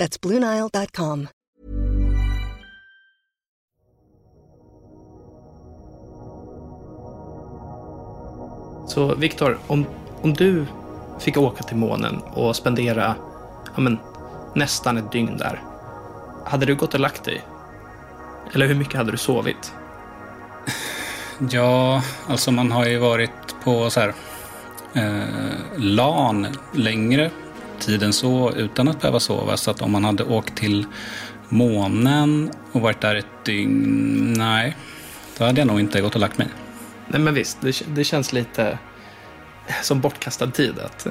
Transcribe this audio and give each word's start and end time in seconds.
That's 0.00 0.20
BlueNile.com. 0.20 1.28
Så 8.88 9.14
Viktor, 9.14 9.58
om, 9.66 9.86
om 10.22 10.34
du 10.34 10.66
fick 11.18 11.36
åka 11.36 11.62
till 11.62 11.76
månen 11.76 12.16
och 12.16 12.56
spendera 12.56 13.14
ja, 13.74 13.80
men, 13.80 13.98
nästan 14.54 14.96
ett 14.96 15.12
dygn 15.12 15.36
där, 15.36 15.62
hade 16.46 16.66
du 16.66 16.74
gått 16.74 16.94
och 16.94 17.00
lagt 17.00 17.24
dig? 17.24 17.42
Eller 18.52 18.66
hur 18.66 18.74
mycket 18.74 18.94
hade 18.94 19.10
du 19.10 19.18
sovit? 19.18 19.72
Ja, 21.50 22.02
alltså 22.28 22.52
man 22.52 22.72
har 22.72 22.86
ju 22.86 22.98
varit 22.98 23.54
på 23.64 23.90
så 23.90 24.00
här, 24.00 24.14
eh, 24.94 25.78
LAN 25.78 26.46
längre 26.72 27.30
tid 27.80 28.02
än 28.02 28.12
så 28.12 28.52
utan 28.56 28.88
att 28.88 29.00
behöva 29.00 29.20
sova. 29.20 29.56
Så 29.56 29.70
att 29.70 29.82
om 29.82 29.92
man 29.92 30.04
hade 30.04 30.24
åkt 30.24 30.56
till 30.56 30.86
månen 31.48 32.50
och 32.72 32.80
varit 32.80 33.00
där 33.00 33.14
ett 33.14 33.44
dygn, 33.44 34.34
nej, 34.38 34.76
då 35.38 35.44
hade 35.44 35.60
jag 35.60 35.68
nog 35.68 35.80
inte 35.80 36.00
gått 36.00 36.14
och 36.14 36.20
lagt 36.20 36.38
mig. 36.38 36.48
Nej 37.08 37.20
men 37.20 37.34
visst, 37.34 37.58
det, 37.60 37.82
det 37.94 38.04
känns 38.04 38.32
lite 38.32 38.78
som 39.82 40.00
bortkastad 40.00 40.50
tid 40.50 40.78
att, 40.78 41.06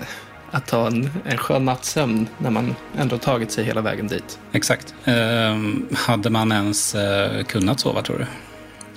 att 0.52 0.68
ta 0.68 0.88
en, 0.88 1.10
en 1.26 1.38
skön 1.38 1.66
nattsömn 1.66 2.28
när 2.38 2.50
man 2.50 2.76
ändå 2.98 3.18
tagit 3.18 3.52
sig 3.52 3.64
hela 3.64 3.82
vägen 3.82 4.08
dit. 4.08 4.40
Exakt. 4.52 4.96
Eh, 5.06 5.58
hade 5.96 6.30
man 6.30 6.52
ens 6.52 6.96
eh, 6.96 7.44
kunnat 7.44 7.80
sova 7.80 8.02
tror 8.02 8.18
du? 8.18 8.26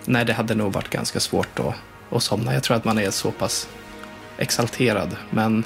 Nej, 0.05 0.25
det 0.25 0.33
hade 0.33 0.55
nog 0.55 0.73
varit 0.73 0.91
ganska 0.91 1.21
svårt 1.21 1.59
att, 1.59 1.75
att 2.11 2.23
somna. 2.23 2.55
Jag 2.55 2.63
tror 2.63 2.77
att 2.77 2.85
man 2.85 2.99
är 2.99 3.11
så 3.11 3.31
pass 3.31 3.69
exalterad. 4.39 5.17
Men 5.31 5.65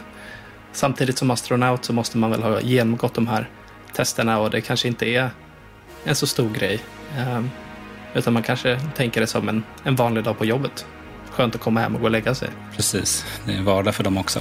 samtidigt 0.76 1.18
som 1.18 1.30
astronaut 1.30 1.84
så 1.84 1.92
måste 1.92 2.18
man 2.18 2.30
väl 2.30 2.42
ha 2.42 2.60
genomgått 2.60 3.14
de 3.14 3.26
här 3.26 3.50
testerna 3.92 4.38
och 4.38 4.50
det 4.50 4.60
kanske 4.60 4.88
inte 4.88 5.06
är 5.06 5.30
en 6.04 6.14
så 6.14 6.26
stor 6.26 6.50
grej. 6.50 6.80
Ehm, 7.18 7.50
utan 8.14 8.32
man 8.32 8.42
kanske 8.42 8.80
tänker 8.96 9.20
det 9.20 9.26
som 9.26 9.48
en, 9.48 9.62
en 9.82 9.96
vanlig 9.96 10.24
dag 10.24 10.38
på 10.38 10.44
jobbet. 10.44 10.86
Skönt 11.30 11.54
att 11.54 11.60
komma 11.60 11.80
hem 11.80 11.94
och 11.94 12.00
gå 12.00 12.06
och 12.06 12.10
lägga 12.10 12.34
sig. 12.34 12.48
Precis, 12.76 13.26
det 13.46 13.52
är 13.52 13.62
vardag 13.62 13.94
för 13.94 14.04
dem 14.04 14.18
också. 14.18 14.40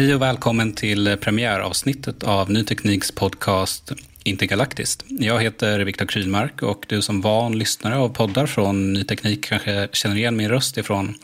Hej 0.00 0.14
och 0.14 0.22
välkommen 0.22 0.72
till 0.72 1.16
premiäravsnittet 1.20 2.22
av 2.22 2.50
Ny 2.50 2.64
Tekniks 2.64 3.10
podcast 3.10 3.92
Intergalaktiskt. 4.24 5.04
Jag 5.08 5.40
heter 5.40 5.80
Viktor 5.80 6.06
Krylmark 6.06 6.62
och 6.62 6.84
du 6.88 7.02
som 7.02 7.20
van 7.20 7.58
lyssnare 7.58 7.96
av 7.96 8.08
poddar 8.08 8.46
från 8.46 8.92
Ny 8.92 9.04
Teknik 9.04 9.44
kanske 9.44 9.88
känner 9.92 10.16
igen 10.16 10.36
min 10.36 10.48
röst 10.48 10.78
ifrån 10.78 11.14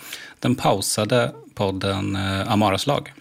den 0.41 0.55
pausade 0.55 1.33
podden 1.55 2.17
eh, 2.17 2.53
Amaras 2.53 2.87
lag. 2.87 3.13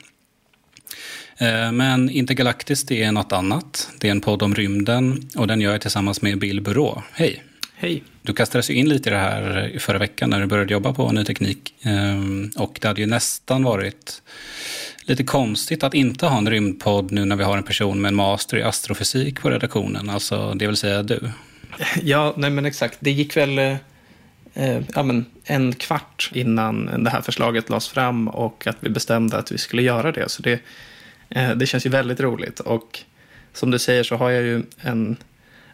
Eh, 1.38 1.72
men 1.72 2.10
Intergalaktiskt 2.10 2.92
är 2.92 3.12
något 3.12 3.32
annat. 3.32 3.90
Det 4.00 4.08
är 4.08 4.12
en 4.12 4.22
podd 4.22 4.44
om 4.44 4.56
rymden 4.56 5.30
och 5.36 5.48
den 5.48 5.62
gör 5.62 5.72
jag 5.72 5.82
tillsammans 5.82 6.22
med 6.22 6.40
Bill 6.40 6.62
Burå. 6.62 7.04
Hej! 7.12 7.44
Hej! 7.76 8.04
Du 8.22 8.34
kastades 8.34 8.70
ju 8.70 8.74
in 8.74 8.90
lite 8.90 9.10
i 9.10 9.12
det 9.12 9.20
här 9.20 9.76
förra 9.80 9.98
veckan 9.98 10.30
när 10.30 10.40
du 10.40 10.46
började 10.46 10.74
jobba 10.74 10.94
på 10.94 11.12
Ny 11.12 11.26
Teknik. 11.26 11.74
Ehm, 11.82 12.52
och 12.56 12.78
det 12.82 12.88
hade 12.88 13.02
ju 13.02 13.08
nästan 13.08 13.64
varit 13.64 14.22
lite 15.06 15.24
konstigt 15.24 15.84
att 15.84 15.94
inte 15.94 16.26
ha 16.26 16.38
en 16.38 16.50
rymdpodd 16.50 17.12
nu 17.12 17.26
när 17.26 17.36
vi 17.36 17.44
har 17.44 17.58
en 17.58 17.64
person 17.64 18.02
med 18.02 18.10
en 18.10 18.16
master 18.16 18.58
i 18.58 18.64
astrofysik 18.64 19.42
på 19.42 19.50
redaktionen. 19.50 20.10
Alltså, 20.10 20.54
det 20.54 20.68
vill 20.68 20.76
säga 20.76 21.04
du. 21.04 21.32
Ja, 22.02 22.34
nej 22.38 22.50
men 22.50 22.66
exakt. 22.66 22.98
Det 23.00 23.12
gick 23.12 23.38
väl 23.38 23.58
eh, 24.54 24.80
ja, 24.96 25.04
men 25.04 25.26
en 25.44 25.74
kvart 25.74 26.32
innan 26.34 27.04
det 27.04 27.10
här 27.10 27.22
förslaget 27.22 27.70
lades 27.70 27.88
fram 27.88 28.28
och 28.28 28.68
att 28.68 28.78
vi 28.80 28.90
bestämde 28.90 29.38
att 29.38 29.52
vi 29.52 29.58
skulle 29.58 29.82
göra 29.82 30.12
det. 30.12 30.30
Så 30.30 30.42
det, 30.42 30.60
eh, 31.30 31.52
det 31.52 31.66
känns 31.66 31.86
ju 31.86 31.90
väldigt 31.90 32.20
roligt. 32.20 32.60
Och 32.60 33.00
som 33.54 33.72
du 33.72 33.80
säger 33.80 34.04
så 34.04 34.16
har 34.16 34.30
jag 34.30 34.44
ju 34.44 34.64
en, 34.82 35.18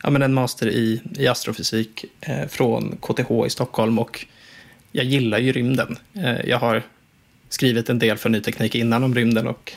ja, 0.04 0.10
men 0.10 0.22
en 0.22 0.34
master 0.34 0.68
i, 0.68 1.02
i 1.16 1.28
astrofysik 1.28 2.06
eh, 2.22 2.48
från 2.48 2.98
KTH 3.02 3.32
i 3.46 3.50
Stockholm 3.50 4.00
och 4.00 4.26
jag 4.92 5.06
gillar 5.06 5.38
ju 5.38 5.52
rymden. 5.52 5.98
Eh, 6.14 6.46
jag 6.46 6.58
har 6.58 6.84
skrivit 7.54 7.90
en 7.90 8.00
del 8.00 8.18
för 8.18 8.30
ny 8.30 8.42
teknik 8.42 8.76
innan 8.76 9.04
om 9.04 9.16
rymden 9.16 9.48
och 9.48 9.74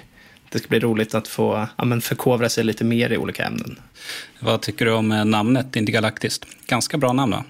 det 0.50 0.58
ska 0.58 0.68
bli 0.68 0.80
roligt 0.80 1.14
att 1.14 1.28
få 1.28 1.68
ja, 1.76 1.84
men 1.84 2.00
förkovra 2.00 2.48
sig 2.48 2.64
lite 2.64 2.84
mer 2.84 3.12
i 3.12 3.16
olika 3.16 3.44
ämnen. 3.44 3.78
Vad 4.40 4.60
tycker 4.62 4.84
du 4.84 4.92
om 4.92 5.12
eh, 5.12 5.24
namnet 5.24 5.76
Intergalaktiskt? 5.76 6.46
Ganska 6.66 6.98
bra 6.98 7.12
namn 7.12 7.32
va? 7.32 7.44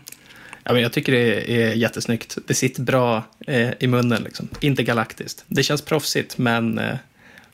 Ja, 0.64 0.72
men 0.72 0.82
jag 0.82 0.92
tycker 0.92 1.12
det 1.12 1.52
är 1.62 1.74
jättesnyggt. 1.74 2.38
Det 2.46 2.54
sitter 2.54 2.82
bra 2.82 3.22
eh, 3.46 3.70
i 3.80 3.86
munnen. 3.86 4.22
Liksom. 4.22 4.48
Intergalaktiskt. 4.60 5.44
Det 5.46 5.62
känns 5.62 5.82
proffsigt, 5.82 6.38
men 6.38 6.78
eh, 6.78 6.96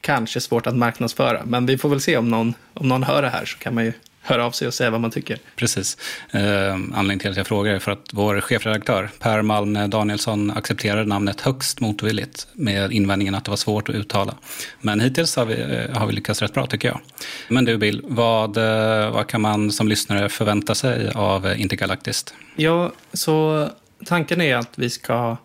kanske 0.00 0.40
svårt 0.40 0.66
att 0.66 0.76
marknadsföra. 0.76 1.44
Men 1.44 1.66
vi 1.66 1.78
får 1.78 1.88
väl 1.88 2.00
se 2.00 2.16
om 2.16 2.28
någon, 2.28 2.54
om 2.74 2.88
någon 2.88 3.02
hör 3.02 3.22
det 3.22 3.28
här 3.28 3.44
så 3.44 3.58
kan 3.58 3.74
man 3.74 3.84
ju 3.84 3.92
höra 4.22 4.44
av 4.44 4.50
sig 4.50 4.68
och 4.68 4.74
säga 4.74 4.90
vad 4.90 5.00
man 5.00 5.10
tycker. 5.10 5.38
Precis. 5.56 5.96
Eh, 6.30 6.72
anledningen 6.72 7.18
till 7.18 7.30
att 7.30 7.36
jag 7.36 7.46
frågar 7.46 7.74
är 7.74 7.78
för 7.78 7.92
att 7.92 8.08
vår 8.12 8.40
chefredaktör 8.40 9.10
Per 9.18 9.42
Malm 9.42 9.90
Danielsson 9.90 10.50
accepterade 10.50 11.04
namnet 11.04 11.40
högst 11.40 11.80
motvilligt 11.80 12.46
med 12.52 12.92
invändningen 12.92 13.34
att 13.34 13.44
det 13.44 13.50
var 13.50 13.56
svårt 13.56 13.88
att 13.88 13.94
uttala. 13.94 14.34
Men 14.80 15.00
hittills 15.00 15.36
har 15.36 15.44
vi, 15.44 15.60
eh, 15.60 15.98
har 15.98 16.06
vi 16.06 16.12
lyckats 16.12 16.42
rätt 16.42 16.54
bra 16.54 16.66
tycker 16.66 16.88
jag. 16.88 17.00
Men 17.48 17.64
du 17.64 17.78
Bill, 17.78 18.02
vad, 18.04 18.56
eh, 18.56 19.10
vad 19.10 19.26
kan 19.26 19.40
man 19.40 19.72
som 19.72 19.88
lyssnare 19.88 20.28
förvänta 20.28 20.74
sig 20.74 21.10
av 21.14 21.54
Intergalaktiskt? 21.56 22.34
Ja, 22.56 22.92
så 23.12 23.68
tanken 24.04 24.40
är 24.40 24.56
att 24.56 24.72
vi 24.74 24.90
ska 24.90 25.36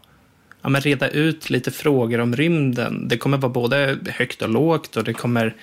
ja, 0.61 0.69
men 0.69 0.81
reda 0.81 1.09
ut 1.09 1.49
lite 1.49 1.71
frågor 1.71 2.19
om 2.19 2.35
rymden. 2.35 3.07
Det 3.07 3.17
kommer 3.17 3.37
vara 3.37 3.53
både 3.53 3.97
högt 4.09 4.41
och 4.41 4.49
lågt 4.49 4.97
och 4.97 5.03
det 5.03 5.13
kommer 5.13 5.55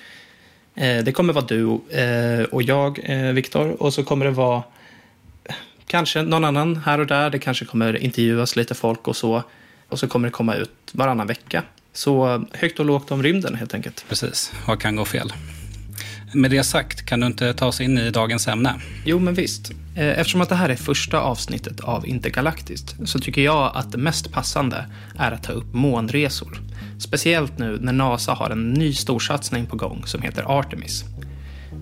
Eh, 0.75 1.03
det 1.03 1.11
kommer 1.11 1.33
vara 1.33 1.45
du 1.45 1.63
eh, 1.97 2.43
och 2.43 2.63
jag, 2.63 2.99
eh, 3.03 3.31
Viktor, 3.31 3.81
och 3.83 3.93
så 3.93 4.03
kommer 4.03 4.25
det 4.25 4.31
vara 4.31 4.63
kanske 5.87 6.21
någon 6.21 6.45
annan 6.45 6.75
här 6.75 6.99
och 6.99 7.07
där. 7.07 7.29
Det 7.29 7.39
kanske 7.39 7.65
kommer 7.65 7.97
intervjuas 7.97 8.55
lite 8.55 8.75
folk 8.75 9.07
och 9.07 9.15
så. 9.15 9.43
Och 9.89 9.99
så 9.99 10.07
kommer 10.07 10.27
det 10.27 10.31
komma 10.31 10.55
ut 10.55 10.71
varannan 10.91 11.27
vecka. 11.27 11.63
Så 11.93 12.45
högt 12.51 12.79
och 12.79 12.85
lågt 12.85 13.11
om 13.11 13.23
rymden 13.23 13.55
helt 13.55 13.73
enkelt. 13.73 14.05
Precis, 14.09 14.53
vad 14.67 14.79
kan 14.81 14.95
gå 14.95 15.05
fel? 15.05 15.33
Med 16.33 16.51
det 16.51 16.63
sagt, 16.63 17.05
kan 17.05 17.19
du 17.19 17.27
inte 17.27 17.53
ta 17.53 17.65
oss 17.65 17.81
in 17.81 17.97
i 17.97 18.09
dagens 18.09 18.47
ämne? 18.47 18.73
Jo, 19.05 19.19
men 19.19 19.33
visst. 19.33 19.71
Eftersom 19.95 20.41
att 20.41 20.49
det 20.49 20.55
här 20.55 20.69
är 20.69 20.75
första 20.75 21.19
avsnittet 21.19 21.79
av 21.79 22.07
Intergalaktiskt 22.07 22.95
så 23.05 23.19
tycker 23.19 23.41
jag 23.41 23.71
att 23.75 23.91
det 23.91 23.97
mest 23.97 24.31
passande 24.31 24.85
är 25.19 25.31
att 25.31 25.43
ta 25.43 25.51
upp 25.51 25.73
månresor. 25.73 26.57
Speciellt 27.03 27.57
nu 27.57 27.77
när 27.81 27.93
NASA 27.93 28.33
har 28.33 28.49
en 28.49 28.73
ny 28.73 28.93
storsatsning 28.93 29.65
på 29.65 29.75
gång 29.75 30.03
som 30.05 30.21
heter 30.21 30.59
Artemis. 30.59 31.03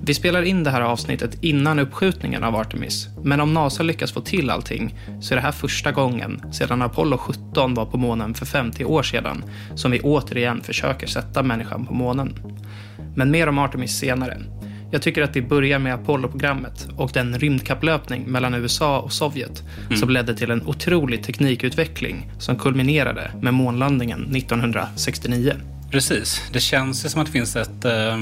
Vi 0.03 0.13
spelar 0.13 0.41
in 0.41 0.63
det 0.63 0.69
här 0.69 0.81
avsnittet 0.81 1.37
innan 1.43 1.79
uppskjutningen 1.79 2.43
av 2.43 2.55
Artemis, 2.55 3.07
men 3.23 3.41
om 3.41 3.53
NASA 3.53 3.83
lyckas 3.83 4.11
få 4.11 4.21
till 4.21 4.49
allting 4.49 4.95
så 5.21 5.33
är 5.33 5.35
det 5.35 5.41
här 5.41 5.51
första 5.51 5.91
gången 5.91 6.41
sedan 6.53 6.81
Apollo 6.81 7.17
17 7.17 7.73
var 7.73 7.85
på 7.85 7.97
månen 7.97 8.33
för 8.33 8.45
50 8.45 8.85
år 8.85 9.03
sedan 9.03 9.43
som 9.75 9.91
vi 9.91 9.99
återigen 9.99 10.61
försöker 10.61 11.07
sätta 11.07 11.43
människan 11.43 11.85
på 11.85 11.93
månen. 11.93 12.33
Men 13.15 13.31
mer 13.31 13.47
om 13.47 13.57
Artemis 13.57 13.97
senare. 13.97 14.37
Jag 14.91 15.01
tycker 15.01 15.21
att 15.21 15.35
vi 15.35 15.41
börjar 15.41 15.79
med 15.79 15.93
Apollo-programmet 15.93 16.87
och 16.97 17.11
den 17.13 17.39
rymdkapplöpning 17.39 18.23
mellan 18.23 18.53
USA 18.53 18.99
och 18.99 19.11
Sovjet 19.11 19.63
mm. 19.85 19.97
som 19.97 20.09
ledde 20.09 20.35
till 20.35 20.51
en 20.51 20.67
otrolig 20.67 21.23
teknikutveckling 21.23 22.31
som 22.39 22.55
kulminerade 22.55 23.31
med 23.41 23.53
månlandningen 23.53 24.35
1969. 24.35 25.53
Precis. 25.91 26.49
Det 26.53 26.59
känns 26.59 27.11
som 27.11 27.21
att 27.21 27.27
det 27.27 27.33
finns 27.33 27.55
ett 27.55 27.85
eh, 27.85 28.17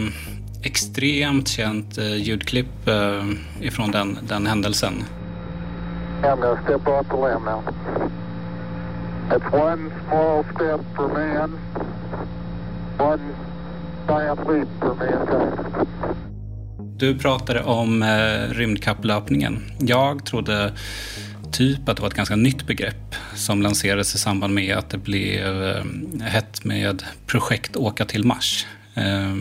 extremt 0.64 1.48
känt 1.48 1.98
eh, 1.98 2.16
ljudklipp 2.16 2.88
eh, 2.88 3.24
ifrån 3.62 3.92
den, 3.92 4.18
den 4.28 4.48
händelsen. 4.48 4.94
I'm 6.22 6.42
gonna 6.42 6.62
step 6.64 6.88
off 6.88 7.08
the 7.08 7.16
limb 7.16 7.46
now. 7.46 7.64
It's 9.32 9.54
one 9.54 9.92
small 10.08 10.44
step 10.44 10.82
for 10.96 11.08
man, 11.08 11.60
one 12.98 13.34
giant 14.08 14.40
leap 14.40 14.68
for 14.80 14.96
mankind. 14.96 16.19
Du 17.00 17.18
pratade 17.18 17.64
om 17.64 18.04
eh, 18.04 18.54
rymdkapplöpningen. 18.54 19.64
Jag 19.80 20.26
trodde 20.26 20.74
typ 21.52 21.90
att 21.90 21.96
det 21.96 22.02
var 22.02 22.10
ett 22.10 22.16
ganska 22.16 22.36
nytt 22.36 22.68
begrepp 22.68 23.16
som 23.36 23.62
lanserades 23.62 24.16
i 24.16 24.18
samband 24.18 24.54
med 24.54 24.78
att 24.78 24.90
det 24.90 24.98
blev 24.98 25.64
eh, 25.64 25.84
hett 26.22 26.64
med 26.66 27.04
projekt 27.26 27.76
Åka 27.76 28.06
till 28.06 28.24
Mars. 28.24 28.66
Eh, 28.96 29.36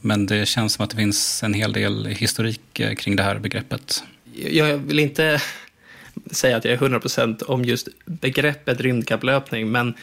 men 0.00 0.26
det 0.26 0.46
känns 0.46 0.72
som 0.72 0.84
att 0.84 0.90
det 0.90 0.96
finns 0.96 1.42
en 1.42 1.54
hel 1.54 1.72
del 1.72 2.06
historik 2.06 2.80
eh, 2.80 2.94
kring 2.94 3.16
det 3.16 3.22
här 3.22 3.38
begreppet. 3.38 4.04
Jag 4.34 4.76
vill 4.76 4.98
inte 4.98 5.40
säga 6.30 6.56
att 6.56 6.64
jag 6.64 6.74
är 6.74 6.78
100% 6.78 7.42
om 7.42 7.64
just 7.64 7.88
begreppet 8.04 8.80
rymdkapplöpning, 8.80 9.70
men, 9.70 9.94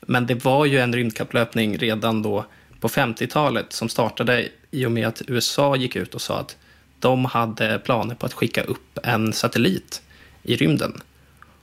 men 0.00 0.26
det 0.26 0.44
var 0.44 0.66
ju 0.66 0.78
en 0.78 0.92
rymdkapplöpning 0.92 1.78
redan 1.78 2.22
då 2.22 2.46
på 2.80 2.88
50-talet 2.88 3.72
som 3.72 3.88
startade 3.88 4.48
i 4.74 4.86
och 4.86 4.92
med 4.92 5.08
att 5.08 5.22
USA 5.26 5.76
gick 5.76 5.96
ut 5.96 6.14
och 6.14 6.22
sa 6.22 6.38
att 6.38 6.56
de 6.98 7.24
hade 7.24 7.78
planer 7.78 8.14
på 8.14 8.26
att 8.26 8.32
skicka 8.32 8.62
upp 8.62 8.98
en 9.02 9.32
satellit 9.32 10.02
i 10.42 10.56
rymden. 10.56 11.00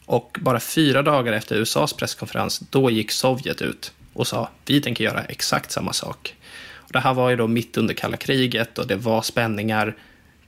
Och 0.06 0.38
bara 0.42 0.60
fyra 0.60 1.02
dagar 1.02 1.34
efter 1.34 1.56
USAs 1.56 1.94
presskonferens, 1.94 2.60
då 2.60 2.90
gick 2.90 3.12
Sovjet 3.12 3.62
ut 3.62 3.94
och 4.14 4.28
sa 4.28 4.50
vi 4.66 4.82
tänker 4.82 5.04
göra 5.04 5.24
exakt 5.24 5.72
samma 5.72 5.94
sak. 5.94 6.36
Och 6.74 6.92
det 6.92 7.00
här 7.00 7.14
var 7.14 7.30
ju 7.30 7.36
då 7.36 7.48
mitt 7.48 7.78
under 7.78 7.94
kalla 7.94 8.18
kriget 8.18 8.78
och 8.78 8.88
det 8.88 8.96
var 8.96 9.22
spänningar 9.22 9.96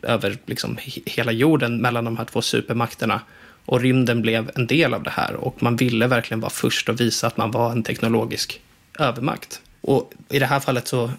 över 0.01 0.37
liksom 0.45 0.77
hela 1.05 1.31
jorden 1.31 1.81
mellan 1.81 2.05
de 2.05 2.17
här 2.17 2.25
två 2.25 2.41
supermakterna. 2.41 3.21
Och 3.65 3.81
rymden 3.81 4.21
blev 4.21 4.51
en 4.55 4.67
del 4.67 4.93
av 4.93 5.03
det 5.03 5.09
här 5.09 5.35
och 5.35 5.63
man 5.63 5.75
ville 5.75 6.07
verkligen 6.07 6.41
vara 6.41 6.51
först 6.51 6.89
och 6.89 6.99
visa 6.99 7.27
att 7.27 7.37
man 7.37 7.51
var 7.51 7.71
en 7.71 7.83
teknologisk 7.83 8.61
övermakt. 8.99 9.61
Och 9.81 10.13
i 10.29 10.39
det 10.39 10.45
här 10.45 10.59
fallet 10.59 10.87
så, 10.87 11.11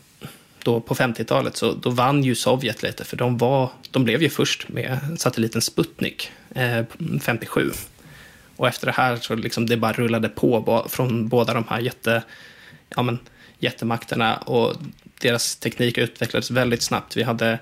då 0.64 0.80
på 0.80 0.94
50-talet, 0.94 1.56
så 1.56 1.72
då 1.72 1.90
vann 1.90 2.24
ju 2.24 2.34
Sovjet 2.34 2.82
lite, 2.82 3.04
för 3.04 3.16
de, 3.16 3.38
var, 3.38 3.70
de 3.90 4.04
blev 4.04 4.22
ju 4.22 4.28
först 4.28 4.68
med 4.68 4.98
satelliten 5.16 5.60
Sputnik 5.60 6.30
eh, 6.54 6.84
57. 7.22 7.70
Och 8.56 8.68
efter 8.68 8.86
det 8.86 8.92
här 8.92 9.16
så 9.16 9.34
liksom 9.34 9.66
det 9.66 9.76
bara 9.76 9.92
rullade 9.92 10.28
på 10.28 10.86
från 10.88 11.28
båda 11.28 11.54
de 11.54 11.64
här 11.68 11.80
jätte, 11.80 12.22
ja 12.88 13.02
men, 13.02 13.18
jättemakterna 13.58 14.36
och 14.36 14.76
deras 15.20 15.56
teknik 15.56 15.98
utvecklades 15.98 16.50
väldigt 16.50 16.82
snabbt. 16.82 17.16
Vi 17.16 17.22
hade, 17.22 17.58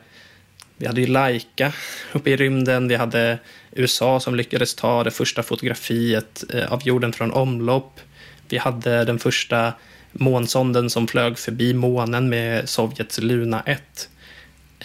vi 0.76 0.87
hade 0.87 1.00
ju 1.00 1.06
Laika 1.06 1.72
uppe 2.12 2.31
i 2.31 2.37
rymden, 2.37 2.88
vi 2.88 2.94
hade 2.94 3.38
USA 3.72 4.20
som 4.20 4.34
lyckades 4.34 4.75
ta 4.75 5.05
det 5.05 5.10
första 5.10 5.43
fotografiet 5.43 6.44
eh, 6.55 6.72
av 6.72 6.82
jorden 6.84 7.12
från 7.12 7.32
omlopp. 7.32 8.00
Vi 8.48 8.58
hade 8.58 9.05
den 9.05 9.19
första 9.19 9.72
månsonden 10.12 10.91
som 10.91 11.06
flög 11.06 11.38
förbi 11.38 11.75
månen 11.75 12.29
med 12.29 12.69
Sovjets 12.69 13.19
Luna 13.19 13.62
1. 13.67 14.09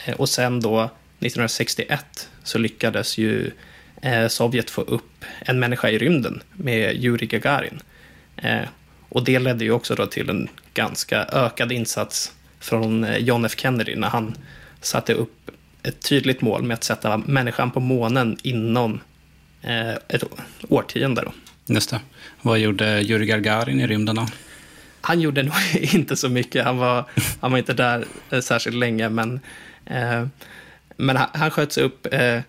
Eh, 0.06 0.16
och 0.16 0.30
sen 0.30 0.60
då 0.60 0.82
1961 0.82 2.30
så 2.44 2.58
lyckades 2.58 3.18
ju 3.18 3.52
eh, 4.02 4.28
Sovjet 4.28 4.70
få 4.70 4.82
upp 4.82 5.26
en 5.40 5.60
människa 5.60 5.90
i 5.90 5.98
rymden 5.98 6.44
med 6.54 6.96
Yuri 7.04 7.26
Gagarin. 7.26 7.80
Eh, 8.38 8.62
och 9.10 9.24
det 9.24 9.40
ledde 9.40 9.64
ju 9.64 9.72
också 9.72 9.96
då 9.96 10.06
till 10.06 10.30
en 10.30 10.50
ganska 10.74 11.26
ökad 11.26 11.72
insats 11.72 12.34
från 12.60 13.08
John 13.20 13.46
F 13.46 13.54
Kennedy 13.58 13.96
när 13.96 14.08
han 14.08 14.36
satte 14.82 15.14
upp 15.14 15.52
ett 15.84 16.10
tydligt 16.10 16.42
mål 16.42 16.64
med 16.64 16.76
att 16.76 16.84
sätta 16.84 17.18
människan 17.18 17.72
på 17.72 17.80
månen 17.80 18.38
inom 18.44 19.00
ett 20.08 20.24
årtionde. 20.70 21.22
Då. 21.22 21.34
Just 21.74 21.90
det. 21.90 22.00
Vad 22.42 22.60
gjorde 22.60 23.02
Yuri 23.02 23.26
Gagarin 23.26 23.80
i 23.80 23.88
rymden 23.88 24.16
då? 24.16 24.28
Han 25.08 25.22
gjorde 25.22 25.44
nog 25.44 25.54
inte 25.94 26.16
så 26.16 26.30
mycket. 26.30 26.66
Han 26.66 26.78
var, 26.78 27.06
han 27.40 27.52
var 27.52 27.58
inte 27.58 27.74
där 27.74 28.06
eh, 28.30 28.40
särskilt 28.40 28.76
länge, 28.76 29.10
men, 29.10 29.40
eh, 29.86 30.28
men 30.98 31.16
han, 31.16 31.28
han 31.34 31.52
sköts 31.52 31.78
upp, 31.78 32.08
eh, 32.12 32.42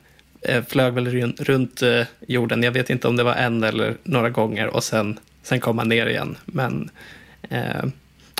eh, 0.42 0.64
flög 0.68 0.94
väl 0.94 1.06
runt, 1.06 1.40
runt 1.40 1.82
eh, 1.82 2.02
jorden. 2.26 2.62
Jag 2.62 2.72
vet 2.72 2.90
inte 2.90 3.08
om 3.08 3.16
det 3.16 3.22
var 3.22 3.34
en 3.34 3.64
eller 3.64 3.96
några 4.02 4.30
gånger 4.30 4.66
och 4.66 4.84
sen, 4.84 5.18
sen 5.42 5.60
kom 5.60 5.78
han 5.78 5.88
ner 5.88 6.06
igen. 6.06 6.36
Men 6.44 6.90
eh, 7.50 7.84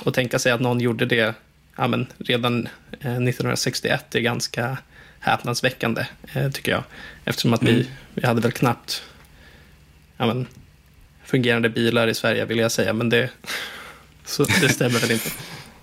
att 0.05 0.13
tänka 0.13 0.39
sig 0.39 0.51
att 0.51 0.61
någon 0.61 0.79
gjorde 0.79 1.05
det 1.05 1.33
ja, 1.75 1.87
men 1.87 2.07
redan 2.17 2.67
1961 2.91 4.15
är 4.15 4.19
ganska 4.19 4.77
häpnadsväckande, 5.19 6.05
tycker 6.53 6.71
jag. 6.71 6.83
Eftersom 7.25 7.53
att 7.53 7.63
vi, 7.63 7.73
mm. 7.73 7.85
vi 8.13 8.27
hade 8.27 8.41
väl 8.41 8.51
knappt 8.51 9.03
ja, 10.17 10.25
men, 10.25 10.47
fungerande 11.23 11.69
bilar 11.69 12.07
i 12.07 12.13
Sverige, 12.13 12.45
vill 12.45 12.59
jag 12.59 12.71
säga. 12.71 12.93
Men 12.93 13.09
det, 13.09 13.29
så 14.29 14.43
det 14.43 14.69
stämmer 14.69 14.99
väl 14.99 15.11
inte. 15.11 15.29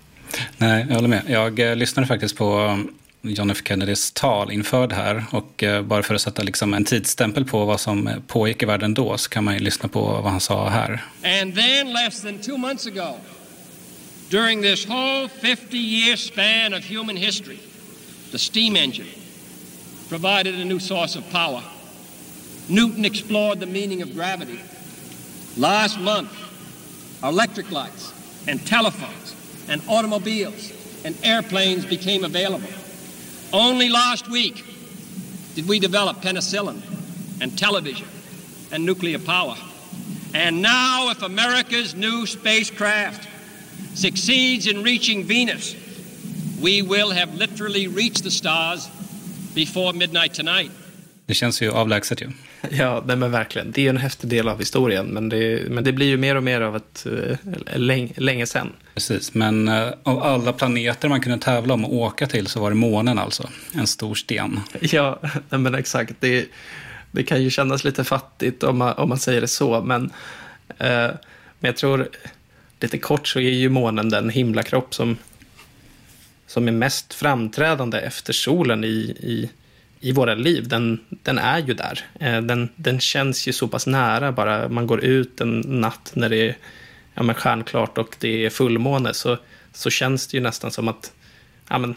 Nej, 0.57 0.85
jag 0.89 0.95
håller 0.95 1.07
med. 1.07 1.23
Jag 1.27 1.59
eh, 1.59 1.75
lyssnade 1.75 2.07
faktiskt 2.07 2.35
på 2.35 2.59
um, 2.59 2.93
John 3.21 3.49
F 3.49 3.57
Kennedys 3.65 4.11
tal 4.11 4.51
inför 4.51 4.87
det 4.87 4.95
här. 4.95 5.25
Och 5.31 5.63
eh, 5.63 5.81
bara 5.81 6.03
för 6.03 6.15
att 6.15 6.21
sätta 6.21 6.43
liksom 6.43 6.73
en 6.73 6.85
tidsstämpel 6.85 7.45
på 7.45 7.65
vad 7.65 7.79
som 7.79 8.09
pågick 8.27 8.63
i 8.63 8.65
världen 8.65 8.93
då 8.93 9.17
så 9.17 9.29
kan 9.29 9.43
man 9.43 9.53
ju 9.53 9.59
lyssna 9.59 9.89
på 9.89 10.01
vad 10.01 10.31
han 10.31 10.39
sa 10.39 10.69
här. 10.69 11.03
And 11.23 11.55
then 11.55 11.93
less 11.93 12.21
than 12.21 12.37
two 12.37 12.57
months 12.57 12.87
ago, 12.87 13.17
during 14.29 14.61
this 14.61 14.87
whole 14.87 15.29
50 15.41 15.77
year 15.77 16.15
span 16.15 16.73
of 16.73 16.89
human 16.89 17.17
history, 17.17 17.59
the 18.31 18.37
steam 18.37 18.75
engine 18.75 19.07
provided 20.09 20.55
a 20.55 20.65
new 20.65 20.79
source 20.79 21.19
of 21.19 21.31
power. 21.31 21.61
Newton 22.67 23.05
explored 23.05 23.59
the 23.59 23.65
meaning 23.65 24.01
of 24.03 24.13
gravity. 24.13 24.59
Last 25.57 25.99
month, 25.99 26.31
electric 27.23 27.71
lights 27.71 28.16
and 28.47 28.65
telephones 28.65 29.35
and 29.69 29.81
automobiles 29.87 30.71
and 31.03 31.15
airplanes 31.23 31.85
became 31.85 32.23
available. 32.23 32.69
Only 33.53 33.89
last 33.89 34.29
week 34.29 34.63
did 35.55 35.67
we 35.67 35.79
develop 35.79 36.17
penicillin 36.17 36.81
and 37.41 37.57
television 37.57 38.07
and 38.71 38.85
nuclear 38.85 39.19
power. 39.19 39.55
And 40.33 40.61
now, 40.61 41.09
if 41.09 41.21
America's 41.21 41.95
new 41.95 42.25
spacecraft 42.25 43.27
succeeds 43.95 44.67
in 44.67 44.83
reaching 44.83 45.23
Venus, 45.23 45.75
we 46.59 46.81
will 46.81 47.11
have 47.11 47.33
literally 47.35 47.87
reached 47.87 48.23
the 48.23 48.31
stars 48.31 48.87
before 49.55 49.93
midnight 49.93 50.33
tonight. 50.33 50.71
Det 51.27 51.33
känns 51.33 51.61
ju 51.61 51.71
avlägset 51.71 52.21
ju. 52.21 52.29
Ja, 52.69 53.03
nej, 53.07 53.15
men 53.15 53.31
verkligen. 53.31 53.71
Det 53.71 53.85
är 53.85 53.89
en 53.89 53.97
häftig 53.97 54.29
del 54.29 54.47
av 54.47 54.59
historien, 54.59 55.05
men 55.05 55.29
det, 55.29 55.69
men 55.69 55.83
det 55.83 55.91
blir 55.91 56.07
ju 56.07 56.17
mer 56.17 56.35
och 56.35 56.43
mer 56.43 56.61
av 56.61 56.75
ett 56.75 57.05
äh, 57.05 57.77
länge, 57.79 58.13
länge 58.17 58.45
sedan. 58.45 58.73
Precis, 58.93 59.33
men 59.33 59.67
äh, 59.67 59.89
av 60.03 60.23
alla 60.23 60.53
planeter 60.53 61.09
man 61.09 61.21
kunde 61.21 61.39
tävla 61.39 61.73
om 61.73 61.85
att 61.85 61.91
åka 61.91 62.27
till 62.27 62.47
så 62.47 62.59
var 62.59 62.69
det 62.69 62.75
månen 62.75 63.19
alltså. 63.19 63.49
En 63.73 63.87
stor 63.87 64.15
sten. 64.15 64.59
Ja, 64.81 65.19
nej, 65.49 65.59
men 65.59 65.75
exakt. 65.75 66.13
Det, 66.19 66.45
det 67.11 67.23
kan 67.23 67.43
ju 67.43 67.49
kännas 67.49 67.83
lite 67.83 68.03
fattigt 68.03 68.63
om 68.63 68.77
man, 68.77 68.93
om 68.93 69.09
man 69.09 69.19
säger 69.19 69.41
det 69.41 69.47
så, 69.47 69.81
men, 69.81 70.03
äh, 70.77 70.87
men 71.59 71.69
jag 71.69 71.77
tror 71.77 72.09
lite 72.79 72.97
kort 72.97 73.27
så 73.27 73.39
är 73.39 73.49
ju 73.49 73.69
månen 73.69 74.09
den 74.09 74.29
himlakropp 74.29 74.93
som, 74.93 75.17
som 76.47 76.67
är 76.67 76.71
mest 76.71 77.13
framträdande 77.13 77.99
efter 77.99 78.33
solen 78.33 78.83
i, 78.83 78.87
i 79.19 79.49
i 79.99 80.11
våra 80.11 80.35
liv, 80.35 80.67
den, 80.67 80.99
den 81.09 81.37
är 81.37 81.59
ju 81.59 81.73
där. 81.73 82.05
Eh, 82.19 82.41
den, 82.41 82.69
den 82.75 82.99
känns 82.99 83.47
ju 83.47 83.53
så 83.53 83.67
pass 83.67 83.87
nära 83.87 84.31
bara 84.31 84.69
man 84.69 84.87
går 84.87 85.03
ut 85.03 85.41
en 85.41 85.59
natt 85.59 86.11
när 86.15 86.29
det 86.29 86.37
är 86.37 86.57
ja, 87.13 87.23
men 87.23 87.35
stjärnklart 87.35 87.97
och 87.97 88.15
det 88.19 88.45
är 88.45 88.49
fullmåne 88.49 89.13
så, 89.13 89.37
så 89.73 89.89
känns 89.89 90.27
det 90.27 90.37
ju 90.37 90.43
nästan 90.43 90.71
som 90.71 90.87
att 90.87 91.13
ja, 91.69 91.77
men, 91.77 91.95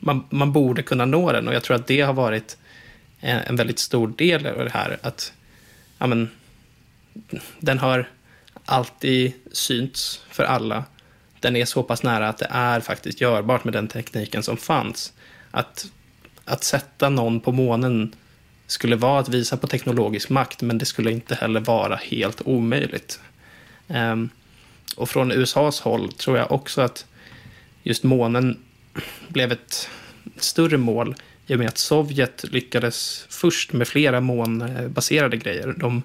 man, 0.00 0.24
man 0.30 0.52
borde 0.52 0.82
kunna 0.82 1.04
nå 1.04 1.32
den 1.32 1.48
och 1.48 1.54
jag 1.54 1.62
tror 1.62 1.76
att 1.76 1.86
det 1.86 2.00
har 2.00 2.12
varit 2.12 2.56
en, 3.20 3.38
en 3.38 3.56
väldigt 3.56 3.78
stor 3.78 4.08
del 4.08 4.46
av 4.46 4.64
det 4.64 4.70
här. 4.70 4.98
Att 5.02 5.32
ja, 5.98 6.06
men, 6.06 6.30
den 7.60 7.78
har 7.78 8.08
alltid 8.64 9.32
synts 9.52 10.22
för 10.30 10.44
alla. 10.44 10.84
Den 11.40 11.56
är 11.56 11.64
så 11.64 11.82
pass 11.82 12.02
nära 12.02 12.28
att 12.28 12.38
det 12.38 12.48
är 12.50 12.80
faktiskt 12.80 13.20
görbart 13.20 13.64
med 13.64 13.72
den 13.72 13.88
tekniken 13.88 14.42
som 14.42 14.56
fanns. 14.56 15.12
Att 15.50 15.86
att 16.48 16.64
sätta 16.64 17.08
någon 17.08 17.40
på 17.40 17.52
månen 17.52 18.14
skulle 18.66 18.96
vara 18.96 19.20
att 19.20 19.28
visa 19.28 19.56
på 19.56 19.66
teknologisk 19.66 20.30
makt, 20.30 20.62
men 20.62 20.78
det 20.78 20.84
skulle 20.84 21.10
inte 21.10 21.34
heller 21.34 21.60
vara 21.60 21.96
helt 21.96 22.42
omöjligt. 22.44 23.20
Um, 23.86 24.30
och 24.96 25.08
från 25.08 25.32
USAs 25.32 25.80
håll 25.80 26.12
tror 26.12 26.38
jag 26.38 26.52
också 26.52 26.80
att 26.80 27.06
just 27.82 28.02
månen 28.02 28.58
blev 29.28 29.52
ett 29.52 29.88
större 30.36 30.76
mål 30.76 31.14
i 31.46 31.54
och 31.54 31.58
med 31.58 31.68
att 31.68 31.78
Sovjet 31.78 32.44
lyckades 32.52 33.26
först 33.28 33.72
med 33.72 33.88
flera 33.88 34.20
månbaserade 34.20 35.36
grejer. 35.36 35.74
De, 35.76 36.02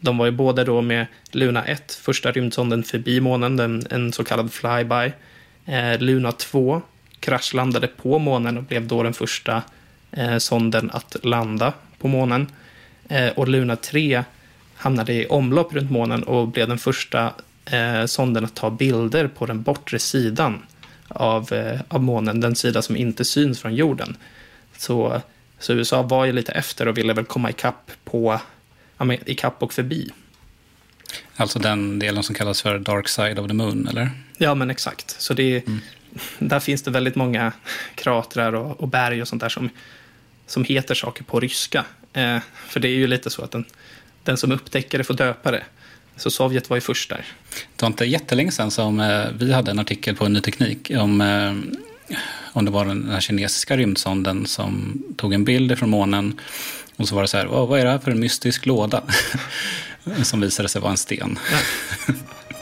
de 0.00 0.18
var 0.18 0.26
ju 0.26 0.32
både 0.32 0.64
då 0.64 0.82
med 0.82 1.06
Luna 1.30 1.64
1, 1.64 1.92
första 2.02 2.32
rymdsonden 2.32 2.82
förbi 2.82 3.20
månen, 3.20 3.56
den, 3.56 3.86
en 3.90 4.12
så 4.12 4.24
kallad 4.24 4.52
flyby. 4.52 5.12
Eh, 5.66 5.98
Luna 5.98 6.32
2 6.32 6.82
kraschlandade 7.24 7.86
på 7.86 8.18
månen 8.18 8.56
och 8.56 8.62
blev 8.62 8.86
då 8.86 9.02
den 9.02 9.14
första 9.14 9.62
eh, 10.12 10.38
sonden 10.38 10.90
att 10.90 11.16
landa 11.22 11.72
på 11.98 12.08
månen. 12.08 12.46
Eh, 13.08 13.28
och 13.28 13.48
Luna 13.48 13.76
3 13.76 14.24
hamnade 14.74 15.12
i 15.12 15.26
omlopp 15.26 15.74
runt 15.74 15.90
månen 15.90 16.22
och 16.22 16.48
blev 16.48 16.68
den 16.68 16.78
första 16.78 17.32
eh, 17.64 18.06
sonden 18.06 18.44
att 18.44 18.54
ta 18.54 18.70
bilder 18.70 19.28
på 19.28 19.46
den 19.46 19.62
bortre 19.62 19.98
sidan 19.98 20.62
av, 21.08 21.52
eh, 21.52 21.80
av 21.88 22.02
månen, 22.02 22.40
den 22.40 22.56
sida 22.56 22.82
som 22.82 22.96
inte 22.96 23.24
syns 23.24 23.60
från 23.60 23.74
jorden. 23.74 24.16
Så, 24.76 25.22
så 25.58 25.72
USA 25.72 26.02
var 26.02 26.24
ju 26.24 26.32
lite 26.32 26.52
efter 26.52 26.88
och 26.88 26.98
ville 26.98 27.12
väl 27.12 27.24
komma 27.24 27.50
ikapp, 27.50 27.90
på, 28.04 28.40
ja, 28.98 29.14
ikapp 29.26 29.62
och 29.62 29.72
förbi. 29.72 30.10
Alltså 31.36 31.58
den 31.58 31.98
delen 31.98 32.22
som 32.22 32.34
kallas 32.34 32.62
för 32.62 32.78
Dark 32.78 33.08
Side 33.08 33.38
of 33.38 33.48
the 33.48 33.54
Moon, 33.54 33.88
eller? 33.88 34.10
Ja, 34.38 34.54
men 34.54 34.70
exakt. 34.70 35.16
Så 35.20 35.34
det, 35.34 35.66
mm. 35.66 35.80
Där 36.38 36.60
finns 36.60 36.82
det 36.82 36.90
väldigt 36.90 37.14
många 37.14 37.52
kratrar 37.94 38.52
och, 38.52 38.80
och 38.80 38.88
berg 38.88 39.22
och 39.22 39.28
sånt 39.28 39.42
där 39.42 39.48
som, 39.48 39.70
som 40.46 40.64
heter 40.64 40.94
saker 40.94 41.24
på 41.24 41.40
ryska. 41.40 41.84
Eh, 42.12 42.38
för 42.68 42.80
det 42.80 42.88
är 42.88 42.96
ju 42.96 43.06
lite 43.06 43.30
så 43.30 43.42
att 43.42 43.50
den, 43.50 43.64
den 44.22 44.36
som 44.36 44.52
upptäcker 44.52 44.98
det 44.98 45.04
får 45.04 45.14
döpa 45.14 45.50
det. 45.50 45.62
Så 46.16 46.30
Sovjet 46.30 46.70
var 46.70 46.76
ju 46.76 46.80
först 46.80 47.10
där. 47.10 47.24
Det 47.76 47.82
var 47.82 47.86
inte 47.86 48.04
jättelänge 48.04 48.50
sedan 48.50 48.70
som 48.70 49.00
eh, 49.00 49.26
vi 49.38 49.52
hade 49.52 49.70
en 49.70 49.78
artikel 49.78 50.16
på 50.16 50.28
Ny 50.28 50.40
Teknik 50.40 50.90
om, 50.98 51.20
eh, 51.20 52.16
om 52.52 52.64
det 52.64 52.70
var 52.70 52.84
den 52.84 53.10
här 53.10 53.20
kinesiska 53.20 53.76
rymdsonden 53.76 54.46
som 54.46 55.02
tog 55.16 55.34
en 55.34 55.44
bild 55.44 55.78
från 55.78 55.90
månen 55.90 56.40
och 56.96 57.08
så 57.08 57.14
var 57.14 57.22
det 57.22 57.28
så 57.28 57.36
här, 57.36 57.46
vad 57.46 57.80
är 57.80 57.84
det 57.84 57.90
här 57.90 57.98
för 57.98 58.10
en 58.10 58.20
mystisk 58.20 58.66
låda? 58.66 59.02
som 60.22 60.40
visade 60.40 60.68
sig 60.68 60.80
vara 60.80 60.90
en 60.90 60.96
sten. 60.96 61.38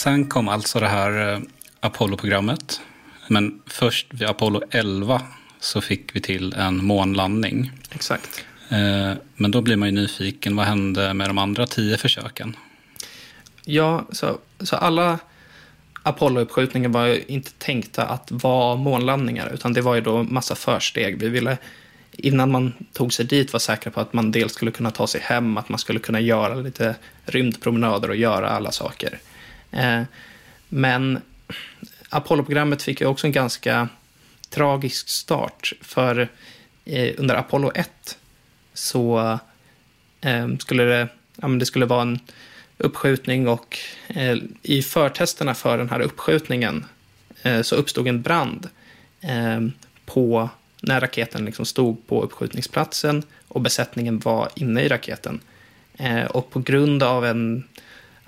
Sen 0.00 0.26
kom 0.26 0.48
alltså 0.48 0.80
det 0.80 0.88
här 0.88 1.32
eh, 1.32 1.40
Apollo-programmet. 1.80 2.80
Men 3.28 3.62
först 3.66 4.14
vid 4.14 4.28
Apollo 4.28 4.62
11 4.70 5.22
så 5.58 5.80
fick 5.80 6.16
vi 6.16 6.20
till 6.20 6.52
en 6.52 6.84
månlandning. 6.84 7.72
Exakt. 7.90 8.44
Eh, 8.68 9.12
men 9.36 9.50
då 9.50 9.60
blir 9.60 9.76
man 9.76 9.88
ju 9.88 9.94
nyfiken, 9.94 10.56
vad 10.56 10.66
hände 10.66 11.14
med 11.14 11.28
de 11.28 11.38
andra 11.38 11.66
tio 11.66 11.96
försöken? 11.96 12.56
Ja, 13.64 14.06
så, 14.12 14.38
så 14.60 14.76
alla 14.76 15.18
Apollo-uppskjutningar 16.02 16.88
var 16.88 17.06
ju 17.06 17.24
inte 17.26 17.50
tänkta 17.58 18.06
att 18.06 18.28
vara 18.30 18.76
månlandningar, 18.76 19.50
utan 19.54 19.72
det 19.72 19.80
var 19.80 19.94
ju 19.94 20.00
då 20.00 20.22
massa 20.22 20.54
försteg. 20.54 21.18
Vi 21.18 21.28
ville, 21.28 21.58
innan 22.12 22.50
man 22.50 22.72
tog 22.92 23.12
sig 23.12 23.24
dit, 23.26 23.52
vara 23.52 23.60
säkra 23.60 23.90
på 23.90 24.00
att 24.00 24.12
man 24.12 24.32
dels 24.32 24.52
skulle 24.52 24.70
kunna 24.70 24.90
ta 24.90 25.06
sig 25.06 25.20
hem, 25.20 25.56
att 25.56 25.68
man 25.68 25.78
skulle 25.78 25.98
kunna 25.98 26.20
göra 26.20 26.54
lite 26.54 26.94
rymdpromenader 27.24 28.08
och 28.08 28.16
göra 28.16 28.48
alla 28.48 28.72
saker. 28.72 29.18
Eh, 29.70 30.02
men 30.68 31.20
Apollo-programmet 32.08 32.82
fick 32.82 33.00
ju 33.00 33.06
också 33.06 33.26
en 33.26 33.32
ganska 33.32 33.88
tragisk 34.50 35.08
start. 35.08 35.72
För 35.80 36.28
eh, 36.84 37.14
under 37.18 37.34
Apollo 37.34 37.72
1 37.74 38.18
så 38.74 39.38
eh, 40.20 40.48
skulle 40.58 40.82
det, 40.82 41.08
ja, 41.36 41.48
det 41.48 41.66
skulle 41.66 41.86
vara 41.86 42.02
en 42.02 42.18
uppskjutning 42.78 43.48
och 43.48 43.78
i 44.62 44.82
förtesterna 44.82 45.54
för 45.54 45.78
den 45.78 45.90
här 45.90 46.00
uppskjutningen 46.00 46.84
så 47.62 47.76
uppstod 47.76 48.08
en 48.08 48.22
brand 48.22 48.68
på, 50.06 50.50
när 50.80 51.00
raketen 51.00 51.44
liksom 51.44 51.64
stod 51.64 52.06
på 52.06 52.22
uppskjutningsplatsen 52.22 53.22
och 53.48 53.60
besättningen 53.60 54.18
var 54.18 54.48
inne 54.54 54.82
i 54.82 54.88
raketen. 54.88 55.40
Och 56.30 56.50
på 56.50 56.60
grund 56.60 57.02
av 57.02 57.26
en 57.26 57.64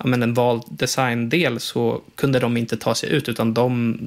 men 0.03 0.23
en 0.23 0.33
vald 0.33 0.63
designdel 0.69 1.59
så 1.59 2.01
kunde 2.15 2.39
de 2.39 2.57
inte 2.57 2.77
ta 2.77 2.95
sig 2.95 3.09
ut 3.09 3.29
utan 3.29 3.53
de, 3.53 3.99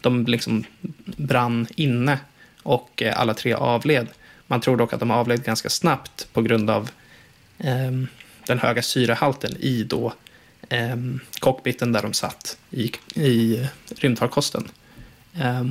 de 0.00 0.26
liksom 0.26 0.64
brann 1.04 1.66
inne 1.76 2.18
och 2.62 3.02
eh, 3.02 3.20
alla 3.20 3.34
tre 3.34 3.54
avled. 3.54 4.08
Man 4.46 4.60
tror 4.60 4.76
dock 4.76 4.92
att 4.92 5.00
de 5.00 5.10
avled 5.10 5.44
ganska 5.44 5.68
snabbt 5.68 6.28
på 6.32 6.42
grund 6.42 6.70
av 6.70 6.90
eh, 7.58 7.90
den 8.46 8.58
höga 8.58 8.82
syrehalten 8.82 9.56
i 9.60 9.84
då, 9.84 10.12
eh, 10.68 10.96
cockpiten 11.38 11.92
där 11.92 12.02
de 12.02 12.12
satt 12.12 12.58
i, 12.70 12.92
i 13.14 13.66
rymdfarkosten. 13.96 14.68
Eh, 15.34 15.64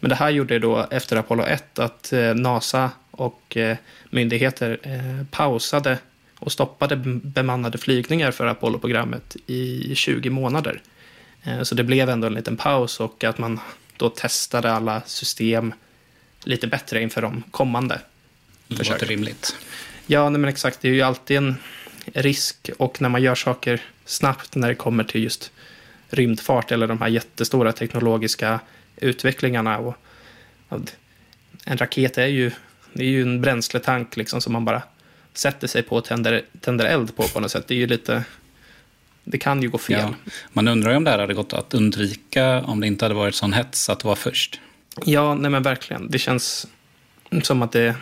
men 0.00 0.08
det 0.08 0.14
här 0.14 0.30
gjorde 0.30 0.58
då 0.58 0.86
efter 0.90 1.16
Apollo 1.16 1.44
1 1.44 1.78
att 1.78 2.12
eh, 2.12 2.34
NASA 2.34 2.90
och 3.10 3.56
eh, 3.56 3.76
myndigheter 4.10 4.78
eh, 4.82 5.26
pausade 5.30 5.98
och 6.44 6.52
stoppade 6.52 6.96
bemannade 7.22 7.78
flygningar 7.78 8.30
för 8.30 8.46
Apollo-programmet 8.46 9.36
i 9.46 9.94
20 9.94 10.30
månader. 10.30 10.82
Eh, 11.42 11.62
så 11.62 11.74
det 11.74 11.84
blev 11.84 12.10
ändå 12.10 12.26
en 12.26 12.34
liten 12.34 12.56
paus 12.56 13.00
och 13.00 13.24
att 13.24 13.38
man 13.38 13.60
då 13.96 14.10
testade 14.10 14.72
alla 14.72 15.02
system 15.06 15.74
lite 16.44 16.66
bättre 16.66 17.02
inför 17.02 17.22
de 17.22 17.42
kommande 17.50 18.00
Det 18.68 18.88
låter 18.88 19.06
rimligt. 19.06 19.56
Ja, 20.06 20.30
men 20.30 20.44
exakt. 20.44 20.80
Det 20.80 20.88
är 20.88 20.92
ju 20.92 21.02
alltid 21.02 21.36
en 21.36 21.56
risk 22.04 22.70
och 22.78 23.00
när 23.00 23.08
man 23.08 23.22
gör 23.22 23.34
saker 23.34 23.80
snabbt 24.04 24.54
när 24.54 24.68
det 24.68 24.74
kommer 24.74 25.04
till 25.04 25.22
just 25.22 25.52
rymdfart 26.08 26.72
eller 26.72 26.86
de 26.86 27.00
här 27.00 27.08
jättestora 27.08 27.72
teknologiska 27.72 28.60
utvecklingarna. 28.96 29.78
Och, 29.78 29.96
en 31.64 31.78
raket 31.78 32.18
är 32.18 32.26
ju, 32.26 32.50
det 32.92 33.02
är 33.02 33.08
ju 33.08 33.22
en 33.22 33.40
bränsletank 33.40 34.16
liksom 34.16 34.40
som 34.40 34.52
man 34.52 34.64
bara 34.64 34.82
sätter 35.34 35.66
sig 35.66 35.82
på 35.82 35.96
och 35.96 36.04
tänder, 36.04 36.42
tänder 36.60 36.84
eld 36.84 37.16
på 37.16 37.22
på 37.28 37.40
något 37.40 37.50
sätt. 37.50 37.68
Det 37.68 37.74
är 37.74 37.78
ju 37.78 37.86
lite... 37.86 38.24
Det 39.24 39.38
kan 39.38 39.62
ju 39.62 39.70
gå 39.70 39.78
fel. 39.78 40.00
Ja. 40.00 40.32
Man 40.52 40.68
undrar 40.68 40.90
ju 40.90 40.96
om 40.96 41.04
det 41.04 41.10
här 41.10 41.18
hade 41.18 41.34
gått 41.34 41.52
att 41.52 41.74
undvika 41.74 42.62
om 42.62 42.80
det 42.80 42.86
inte 42.86 43.04
hade 43.04 43.14
varit 43.14 43.34
sån 43.34 43.52
hets 43.52 43.88
att 43.88 44.04
vara 44.04 44.16
först. 44.16 44.60
Ja, 45.04 45.34
nej 45.34 45.50
men 45.50 45.62
verkligen. 45.62 46.10
Det 46.10 46.18
känns 46.18 46.66
som 47.42 47.62
att 47.62 47.72
det 47.72 47.96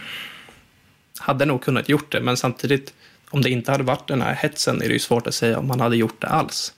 hade 1.19 1.45
nog 1.45 1.63
kunnat 1.63 1.89
gjort 1.89 2.13
det, 2.13 2.21
men 2.21 2.37
samtidigt 2.37 2.95
om 3.31 3.43
det 3.43 3.51
inte 3.51 3.71
hade 3.73 3.85
varit 3.85 4.09
den 4.09 4.23
här 4.23 4.35
hetsen 4.35 4.83
är 4.83 4.87
det 4.87 4.93
ju 4.93 4.99
svårt 4.99 5.27
att 5.27 5.35
säga 5.35 5.59
om 5.59 5.67
man 5.67 5.81
hade 5.81 5.97
gjort 5.97 6.21
det 6.21 6.27
alls. 6.27 6.75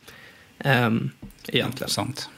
Ehm, 0.59 1.11
egentligen. 1.49 1.91
sant. 1.91 2.29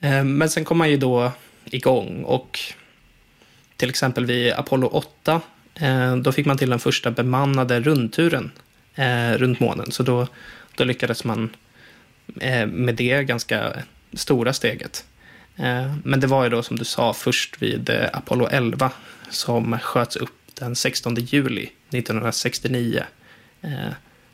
Ehm, 0.00 0.38
men 0.38 0.50
sen 0.50 0.64
kom 0.64 0.78
man 0.78 0.90
ju 0.90 0.96
då 0.96 1.32
igång 1.64 2.24
och 2.24 2.60
till 3.76 3.90
exempel 3.90 4.26
vid 4.26 4.52
Apollo 4.52 4.86
8 4.86 5.32
Eh, 5.34 5.40
Eh, 5.74 6.16
då 6.16 6.32
fick 6.32 6.46
man 6.46 6.58
till 6.58 6.70
den 6.70 6.78
första 6.78 7.10
bemannade 7.10 7.80
rundturen 7.80 8.50
eh, 8.94 9.32
runt 9.32 9.60
månen. 9.60 9.90
Så 9.90 10.02
då, 10.02 10.28
då 10.74 10.84
lyckades 10.84 11.24
man 11.24 11.50
eh, 12.40 12.66
med 12.66 12.94
det 12.94 13.24
ganska 13.24 13.72
stora 14.12 14.52
steget. 14.52 15.04
Men 16.04 16.20
det 16.20 16.26
var 16.26 16.44
ju 16.44 16.50
då 16.50 16.62
som 16.62 16.76
du 16.78 16.84
sa 16.84 17.12
först 17.12 17.62
vid 17.62 17.90
Apollo 18.12 18.48
11 18.50 18.90
som 19.30 19.78
sköts 19.78 20.16
upp 20.16 20.54
den 20.54 20.76
16 20.76 21.14
juli 21.14 21.70
1969 21.90 23.04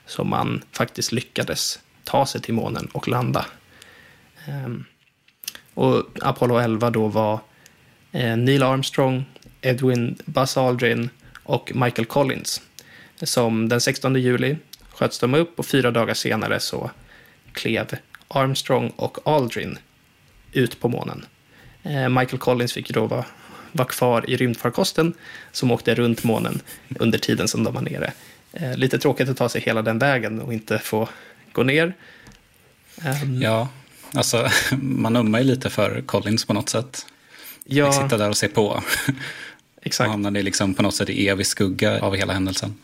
som 0.06 0.30
man 0.30 0.62
faktiskt 0.72 1.12
lyckades 1.12 1.78
ta 2.04 2.26
sig 2.26 2.40
till 2.40 2.54
månen 2.54 2.88
och 2.92 3.08
landa. 3.08 3.46
Ehm, 4.46 4.84
och 5.74 6.04
Apollo 6.20 6.58
11 6.58 6.90
då 6.90 7.08
var 7.08 7.40
Neil 8.36 8.62
Armstrong, 8.62 9.24
Edwin 9.60 10.18
Buzz 10.24 10.56
Aldrin 10.56 11.10
och 11.48 11.72
Michael 11.74 12.06
Collins. 12.06 12.62
Som 13.22 13.68
den 13.68 13.80
16 13.80 14.14
juli 14.14 14.56
sköts 14.90 15.18
de 15.18 15.34
upp 15.34 15.58
och 15.58 15.66
fyra 15.66 15.90
dagar 15.90 16.14
senare 16.14 16.60
så 16.60 16.90
klev 17.52 17.86
Armstrong 18.28 18.92
och 18.96 19.18
Aldrin 19.24 19.78
ut 20.52 20.80
på 20.80 20.88
månen. 20.88 21.24
Eh, 21.82 22.08
Michael 22.08 22.38
Collins 22.38 22.72
fick 22.72 22.90
då 22.90 23.06
vara, 23.06 23.24
vara 23.72 23.88
kvar 23.88 24.30
i 24.30 24.36
rymdfarkosten 24.36 25.14
som 25.52 25.70
åkte 25.70 25.94
runt 25.94 26.24
månen 26.24 26.60
under 26.98 27.18
tiden 27.18 27.48
som 27.48 27.64
de 27.64 27.74
var 27.74 27.82
nere. 27.82 28.12
Eh, 28.52 28.76
lite 28.76 28.98
tråkigt 28.98 29.28
att 29.28 29.36
ta 29.36 29.48
sig 29.48 29.60
hela 29.60 29.82
den 29.82 29.98
vägen 29.98 30.40
och 30.40 30.52
inte 30.52 30.78
få 30.78 31.08
gå 31.52 31.62
ner. 31.62 31.94
Um, 33.22 33.42
ja, 33.42 33.68
alltså 34.12 34.48
man 34.80 35.16
ömmar 35.16 35.38
ju 35.38 35.44
lite 35.44 35.70
för 35.70 36.00
Collins 36.06 36.44
på 36.44 36.52
något 36.52 36.68
sätt. 36.68 37.06
Ja, 37.64 37.92
sitta 37.92 38.16
där 38.16 38.28
och 38.28 38.36
se 38.36 38.48
på. 38.48 38.82
Exakt. 39.82 40.06
Och 40.06 40.12
hamnade 40.12 40.42
liksom 40.42 40.74
på 40.74 40.82
något 40.82 40.94
sätt 40.94 41.10
i 41.10 41.28
evig 41.28 41.46
skugga 41.46 42.00
av 42.00 42.16
hela 42.16 42.32
händelsen. 42.32 42.74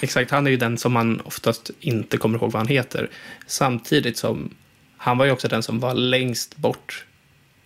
Exakt, 0.00 0.30
han 0.30 0.46
är 0.46 0.50
ju 0.50 0.56
den 0.56 0.78
som 0.78 0.92
man 0.92 1.20
oftast 1.20 1.70
inte 1.80 2.16
kommer 2.16 2.38
ihåg 2.38 2.52
vad 2.52 2.60
han 2.60 2.68
heter. 2.68 3.10
Samtidigt 3.46 4.16
som 4.16 4.54
han 4.96 5.18
var 5.18 5.24
ju 5.24 5.32
också 5.32 5.48
den 5.48 5.62
som 5.62 5.80
var 5.80 5.94
längst 5.94 6.56
bort 6.56 7.04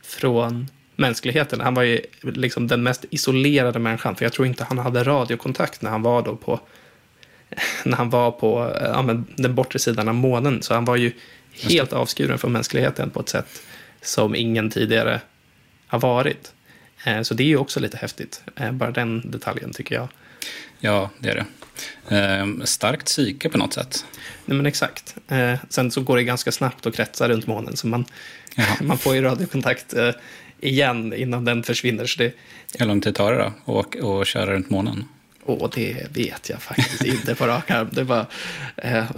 från 0.02 0.68
mänskligheten. 0.96 1.60
Han 1.60 1.74
var 1.74 1.82
ju 1.82 2.00
liksom 2.20 2.66
den 2.66 2.82
mest 2.82 3.04
isolerade 3.10 3.78
människan. 3.78 4.16
För 4.16 4.24
jag 4.24 4.32
tror 4.32 4.46
inte 4.46 4.64
han 4.64 4.78
hade 4.78 5.04
radiokontakt 5.04 5.82
när 5.82 5.90
han 5.90 6.02
var 6.02 6.22
då 6.22 6.36
på 6.36 6.60
när 7.84 7.96
han 7.96 8.10
var 8.10 8.30
på 8.30 8.76
ja, 8.80 9.22
den 9.36 9.54
bortre 9.54 9.78
sidan 9.78 10.08
av 10.08 10.14
månen. 10.14 10.62
Så 10.62 10.74
han 10.74 10.84
var 10.84 10.96
ju 10.96 11.12
helt 11.52 11.92
avskuren 11.92 12.38
från 12.38 12.52
mänskligheten 12.52 13.10
på 13.10 13.20
ett 13.20 13.28
sätt 13.28 13.62
som 14.02 14.34
ingen 14.34 14.70
tidigare 14.70 15.20
har 15.86 15.98
varit. 15.98 16.52
Eh, 17.04 17.22
så 17.22 17.34
det 17.34 17.42
är 17.42 17.46
ju 17.46 17.56
också 17.56 17.80
lite 17.80 17.96
häftigt, 17.96 18.42
eh, 18.56 18.72
bara 18.72 18.90
den 18.90 19.30
detaljen 19.30 19.72
tycker 19.72 19.94
jag. 19.94 20.08
Ja, 20.80 21.10
det 21.18 21.30
är 21.30 21.34
det. 21.34 21.46
Eh, 22.16 22.46
starkt 22.64 23.06
psyke 23.06 23.48
på 23.48 23.58
något 23.58 23.72
sätt. 23.72 24.04
Nej, 24.44 24.56
men 24.56 24.66
exakt. 24.66 25.14
Sen 25.68 25.90
så 25.90 26.00
går 26.02 26.16
det 26.16 26.24
ganska 26.24 26.52
snabbt 26.52 26.86
att 26.86 26.94
kretsa 26.94 27.28
runt 27.28 27.46
månen, 27.46 27.76
så 27.76 27.86
man, 27.86 28.04
man 28.80 28.98
får 28.98 29.14
ju 29.14 29.22
radiokontakt 29.22 29.94
igen 30.60 31.12
innan 31.12 31.44
den 31.44 31.62
försvinner. 31.62 32.06
Så 32.06 32.18
det, 32.18 32.34
Hur 32.78 32.86
lång 32.86 33.00
tid 33.00 33.14
tar 33.14 33.32
det 33.32 33.52
då 33.66 33.78
att 33.80 33.94
och 33.94 34.26
köra 34.26 34.52
runt 34.52 34.70
månen? 34.70 35.04
åh, 35.44 35.70
det 35.74 36.06
vet 36.12 36.48
jag 36.48 36.62
faktiskt 36.62 37.04
inte 37.04 37.34
på 37.34 37.46
rak 37.46 37.70
arm. 37.70 37.88
Det 37.92 38.04
var 38.04 38.26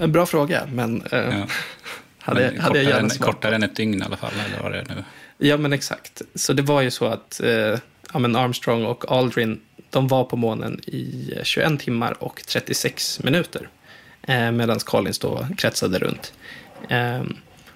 en 0.00 0.12
bra 0.12 0.26
fråga, 0.26 0.66
men 0.72 1.02
Ja. 1.10 1.18
hade, 2.18 2.50
Men 2.50 2.60
hade 2.60 2.78
jag 2.78 2.84
gärna 2.84 2.98
än, 2.98 3.10
svarat. 3.10 3.34
kortare 3.34 3.54
än 3.54 3.62
ett 3.62 3.76
dygn 3.76 4.02
i 4.02 4.04
alla 4.04 4.16
fall, 4.16 4.32
eller 4.46 4.62
vad 4.62 4.72
det 4.72 4.78
är 4.78 4.84
nu? 4.84 5.04
Ja, 5.38 5.56
men 5.56 5.72
exakt. 5.72 6.22
Så 6.34 6.52
det 6.52 6.62
var 6.62 6.80
ju 6.80 6.90
så 6.90 7.06
att 7.06 7.40
eh, 7.40 7.78
ja, 8.12 8.18
men 8.18 8.36
Armstrong 8.36 8.84
och 8.84 9.12
Aldrin, 9.12 9.60
de 9.90 10.08
var 10.08 10.24
på 10.24 10.36
månen 10.36 10.80
i 10.86 11.34
eh, 11.36 11.42
21 11.42 11.80
timmar 11.80 12.22
och 12.22 12.42
36 12.46 13.22
minuter. 13.22 13.68
Eh, 14.22 14.50
Medan 14.50 14.78
Collins 14.78 15.18
då 15.18 15.46
kretsade 15.56 15.98
runt. 15.98 16.32
Eh, 16.88 17.22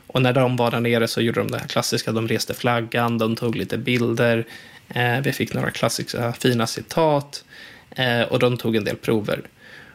och 0.07 0.23
när 0.23 0.33
de 0.33 0.57
var 0.57 0.71
där 0.71 0.81
nere 0.81 1.09
så 1.09 1.21
gjorde 1.21 1.41
de 1.41 1.51
det 1.51 1.59
här 1.59 1.69
klassiska, 1.69 2.13
de 2.13 2.29
reste 2.29 2.55
flaggan, 2.55 3.19
de 3.19 3.37
tog 3.37 3.57
lite 3.57 3.79
bilder. 3.79 4.47
Eh, 4.89 5.21
vi 5.21 5.33
fick 5.33 5.55
några 5.55 5.71
klassiska 5.71 6.33
fina 6.33 6.67
citat. 6.67 7.45
Eh, 7.91 8.23
och 8.23 8.39
de 8.39 8.57
tog 8.57 8.77
en 8.77 8.85
del 8.85 8.97
prover. 8.97 9.41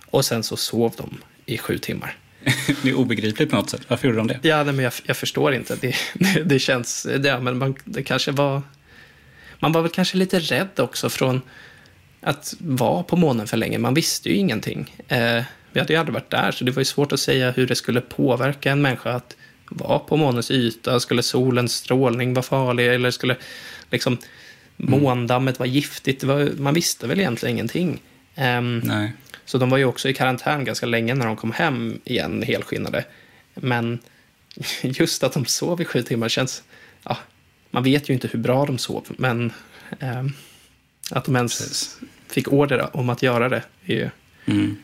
Och 0.05 0.25
sen 0.25 0.43
så 0.43 0.57
sov 0.57 0.93
de 0.97 1.17
i 1.45 1.57
sju 1.57 1.77
timmar. 1.77 2.17
Det 2.83 2.89
är 2.89 2.93
obegripligt 2.93 3.49
på 3.49 3.55
något 3.55 3.69
sätt. 3.69 3.81
Varför 3.87 4.07
gjorde 4.07 4.17
de 4.17 4.27
det? 4.27 4.39
Ja, 4.41 4.63
nej, 4.63 4.73
men 4.73 4.83
jag, 4.83 4.93
jag 5.03 5.17
förstår 5.17 5.53
inte. 5.53 5.75
Det, 5.81 5.95
det, 6.13 6.43
det 6.43 6.59
känns... 6.59 7.07
Ja, 7.23 7.39
men 7.39 7.57
man, 7.57 7.75
det 7.85 8.03
kanske 8.03 8.31
var... 8.31 8.61
Man 9.59 9.71
var 9.71 9.81
väl 9.81 9.91
kanske 9.91 10.17
lite 10.17 10.39
rädd 10.39 10.79
också 10.79 11.09
från 11.09 11.41
att 12.21 12.53
vara 12.59 13.03
på 13.03 13.15
månen 13.15 13.47
för 13.47 13.57
länge. 13.57 13.77
Man 13.77 13.93
visste 13.93 14.29
ju 14.29 14.35
ingenting. 14.35 14.95
Eh, 15.07 15.43
vi 15.71 15.79
hade 15.79 15.93
ju 15.93 15.99
aldrig 15.99 16.13
varit 16.13 16.29
där, 16.29 16.51
så 16.51 16.63
det 16.63 16.71
var 16.71 16.81
ju 16.81 16.85
svårt 16.85 17.11
att 17.11 17.19
säga 17.19 17.51
hur 17.51 17.67
det 17.67 17.75
skulle 17.75 18.01
påverka 18.01 18.71
en 18.71 18.81
människa 18.81 19.11
att 19.11 19.35
vara 19.69 19.99
på 19.99 20.17
månens 20.17 20.51
yta. 20.51 20.99
Skulle 20.99 21.23
solens 21.23 21.75
strålning 21.75 22.33
vara 22.33 22.43
farlig? 22.43 22.93
Eller 22.93 23.11
skulle 23.11 23.35
liksom 23.89 24.17
måndammet 24.77 25.59
vara 25.59 25.69
giftigt? 25.69 26.23
Var, 26.23 26.51
man 26.57 26.73
visste 26.73 27.07
väl 27.07 27.19
egentligen 27.19 27.55
ingenting. 27.55 28.01
Ehm, 28.35 28.81
Nej. 28.85 29.13
Så 29.51 29.57
de 29.57 29.69
var 29.69 29.77
ju 29.77 29.85
också 29.85 30.09
i 30.09 30.13
karantän 30.13 30.65
ganska 30.65 30.85
länge 30.85 31.13
när 31.13 31.25
de 31.25 31.35
kom 31.35 31.51
hem 31.51 31.99
igen 32.03 32.43
helskinnade. 32.43 33.05
Men 33.53 33.99
just 34.81 35.23
att 35.23 35.33
de 35.33 35.45
sov 35.45 35.81
i 35.81 35.85
sju 35.85 36.03
timmar 36.03 36.29
känns... 36.29 36.63
Ja, 37.03 37.17
man 37.71 37.83
vet 37.83 38.09
ju 38.09 38.13
inte 38.13 38.27
hur 38.27 38.39
bra 38.39 38.65
de 38.65 38.77
sov, 38.77 39.05
men 39.09 39.51
ehm, 39.99 40.33
att 41.11 41.25
de 41.25 41.35
ens 41.35 41.57
Precis. 41.57 41.99
fick 42.27 42.47
order 42.47 42.97
om 42.97 43.09
att 43.09 43.23
göra 43.23 43.49
det 43.49 43.63
är 43.85 43.93
ju 43.93 44.09
Mm. 44.45 44.77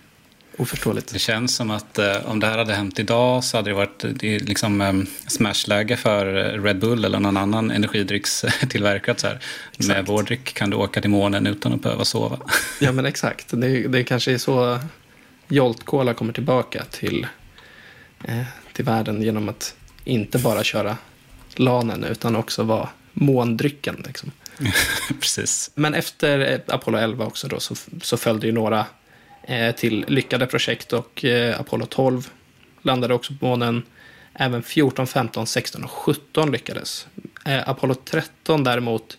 Oförståeligt. 0.57 1.13
Det 1.13 1.19
känns 1.19 1.55
som 1.55 1.71
att 1.71 1.97
eh, 1.99 2.15
om 2.25 2.39
det 2.39 2.47
här 2.47 2.57
hade 2.57 2.73
hänt 2.73 2.99
idag 2.99 3.43
så 3.43 3.57
hade 3.57 3.69
det 3.69 3.73
varit 3.73 4.05
det 4.15 4.35
är 4.35 4.39
liksom 4.39 4.81
eh, 4.81 4.93
smashläge 5.27 5.97
för 5.97 6.37
eh, 6.37 6.63
Red 6.63 6.79
Bull 6.79 7.05
eller 7.05 7.19
någon 7.19 7.37
annan 7.37 7.71
energidryckstillverkare. 7.71 9.15
Så 9.17 9.27
här. 9.27 9.39
Med 9.77 10.05
vår 10.05 10.23
dryck 10.23 10.53
kan 10.53 10.69
du 10.69 10.77
åka 10.77 11.01
till 11.01 11.09
månen 11.09 11.47
utan 11.47 11.73
att 11.73 11.81
behöva 11.81 12.05
sova. 12.05 12.39
Ja, 12.79 12.91
men 12.91 13.05
exakt. 13.05 13.45
Det, 13.49 13.87
det 13.87 14.03
kanske 14.03 14.33
är 14.33 14.37
så 14.37 14.79
Jolt 15.47 15.85
Cola 15.85 16.13
kommer 16.13 16.33
tillbaka 16.33 16.83
till, 16.91 17.27
eh, 18.23 18.43
till 18.73 18.85
världen 18.85 19.21
genom 19.21 19.49
att 19.49 19.75
inte 20.03 20.39
bara 20.39 20.63
köra 20.63 20.97
lanen 21.55 22.03
utan 22.03 22.35
också 22.35 22.63
vara 22.63 22.89
måndrycken. 23.13 24.03
Liksom. 24.07 24.31
Precis. 25.19 25.71
Men 25.75 25.93
efter 25.93 26.39
eh, 26.39 26.75
Apollo 26.75 26.97
11 26.97 27.25
också 27.25 27.47
då, 27.47 27.59
så, 27.59 27.75
så 28.01 28.17
följde 28.17 28.47
ju 28.47 28.53
några 28.53 28.79
eh, 28.79 28.85
Eh, 29.49 29.75
till 29.75 30.05
lyckade 30.07 30.47
projekt 30.47 30.93
och 30.93 31.25
eh, 31.25 31.59
Apollo 31.59 31.85
12 31.85 32.29
landade 32.81 33.13
också 33.13 33.33
på 33.39 33.45
månen. 33.45 33.83
Även 34.33 34.63
14, 34.63 35.07
15, 35.07 35.47
16 35.47 35.83
och 35.83 35.91
17 35.91 36.51
lyckades. 36.51 37.07
Eh, 37.45 37.69
Apollo 37.69 37.93
13 37.93 38.63
däremot 38.63 39.17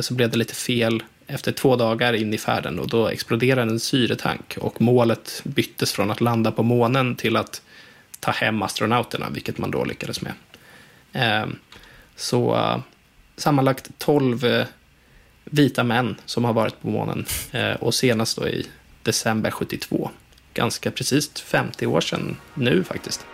så 0.00 0.14
blev 0.14 0.30
det 0.30 0.38
lite 0.38 0.54
fel 0.54 1.02
efter 1.26 1.52
två 1.52 1.76
dagar 1.76 2.12
in 2.12 2.34
i 2.34 2.38
färden 2.38 2.78
och 2.78 2.88
då 2.88 3.08
exploderade 3.08 3.70
en 3.70 3.80
syretank 3.80 4.56
och 4.60 4.80
målet 4.80 5.40
byttes 5.44 5.92
från 5.92 6.10
att 6.10 6.20
landa 6.20 6.52
på 6.52 6.62
månen 6.62 7.16
till 7.16 7.36
att 7.36 7.62
ta 8.20 8.30
hem 8.30 8.62
astronauterna, 8.62 9.30
vilket 9.30 9.58
man 9.58 9.70
då 9.70 9.84
lyckades 9.84 10.20
med. 10.20 10.32
Så 12.16 12.58
sammanlagt 13.36 13.90
12 13.98 14.64
vita 15.52 15.84
män 15.84 16.16
som 16.24 16.44
har 16.44 16.52
varit 16.52 16.82
på 16.82 16.88
månen 16.88 17.24
eh, 17.52 17.72
och 17.72 17.94
senast 17.94 18.36
då 18.36 18.48
i 18.48 18.66
december 19.02 19.50
72. 19.50 20.10
Ganska 20.54 20.90
precis 20.90 21.30
50 21.40 21.86
år 21.86 22.00
sedan 22.00 22.36
nu 22.54 22.84
faktiskt. 22.84 23.26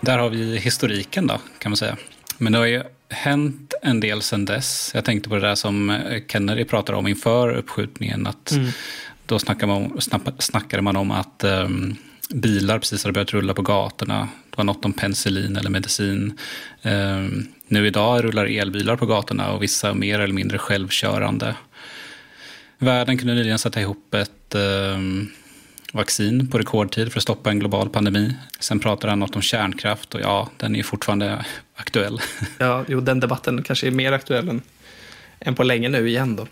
Där 0.00 0.18
har 0.18 0.28
vi 0.28 0.56
historiken 0.58 1.26
då, 1.26 1.40
kan 1.58 1.70
man 1.70 1.76
säga. 1.76 1.96
Men 2.38 2.52
det 2.52 2.58
har 2.58 2.66
ju 2.66 2.82
hänt 3.08 3.74
en 3.82 4.00
del 4.00 4.22
sedan 4.22 4.44
dess. 4.44 4.90
Jag 4.94 5.04
tänkte 5.04 5.28
på 5.28 5.34
det 5.34 5.40
där 5.40 5.54
som 5.54 5.90
eh, 5.90 6.22
Kennedy 6.28 6.64
pratade 6.64 6.98
om 6.98 7.06
inför 7.06 7.48
uppskjutningen. 7.56 8.26
Att 8.26 8.52
Då 9.26 9.38
snackade 9.38 9.72
man, 9.72 10.00
snackade 10.38 10.82
man 10.82 10.96
om 10.96 11.10
att 11.10 11.44
ehm, 11.44 11.96
bilar 12.34 12.78
precis 12.78 13.04
hade 13.04 13.12
börjat 13.12 13.32
rulla 13.32 13.54
på 13.54 13.62
gatorna. 13.62 14.28
Det 14.50 14.56
var 14.56 14.64
något 14.64 14.84
om 14.84 14.92
penicillin 14.92 15.56
eller 15.56 15.70
medicin. 15.70 16.38
Ehm, 16.82 17.46
nu 17.68 17.86
idag 17.86 18.24
rullar 18.24 18.46
elbilar 18.46 18.96
på 18.96 19.06
gatorna 19.06 19.52
och 19.52 19.62
vissa 19.62 19.94
mer 19.94 20.20
eller 20.20 20.34
mindre 20.34 20.58
självkörande. 20.58 21.54
Världen 22.78 23.18
kunde 23.18 23.34
nyligen 23.34 23.58
sätta 23.58 23.80
ihop 23.80 24.14
ett 24.14 24.54
ehm, 24.54 25.28
vaccin 25.92 26.50
på 26.50 26.58
rekordtid 26.58 27.12
för 27.12 27.18
att 27.18 27.22
stoppa 27.22 27.50
en 27.50 27.58
global 27.58 27.88
pandemi. 27.88 28.34
Sen 28.60 28.80
pratade 28.80 29.12
han 29.12 29.18
något 29.18 29.36
om 29.36 29.42
kärnkraft 29.42 30.14
och 30.14 30.20
ja, 30.20 30.50
den 30.56 30.74
är 30.74 30.76
ju 30.76 30.82
fortfarande 30.82 31.44
aktuell. 31.74 32.20
Ja, 32.58 32.84
jo, 32.88 33.00
den 33.00 33.20
debatten 33.20 33.62
kanske 33.62 33.86
är 33.86 33.90
mer 33.90 34.12
aktuell 34.12 34.48
än, 34.48 34.62
än 35.40 35.54
på 35.54 35.62
länge 35.62 35.88
nu 35.88 36.08
igen 36.08 36.36
då. 36.36 36.46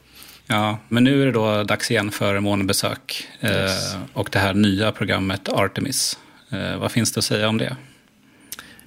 Ja, 0.46 0.78
men 0.88 1.04
nu 1.04 1.22
är 1.22 1.26
det 1.26 1.32
då 1.32 1.62
dags 1.62 1.90
igen 1.90 2.10
för 2.10 2.40
månbesök 2.40 3.28
Yes. 3.42 3.94
eh, 3.94 4.00
och 4.12 4.28
det 4.32 4.38
här 4.38 4.54
nya 4.54 4.92
programmet 4.92 5.48
Artemis. 5.48 6.18
Eh, 6.50 6.76
vad 6.78 6.92
finns 6.92 7.12
det 7.12 7.18
att 7.18 7.24
säga 7.24 7.48
om 7.48 7.58
det? 7.58 7.76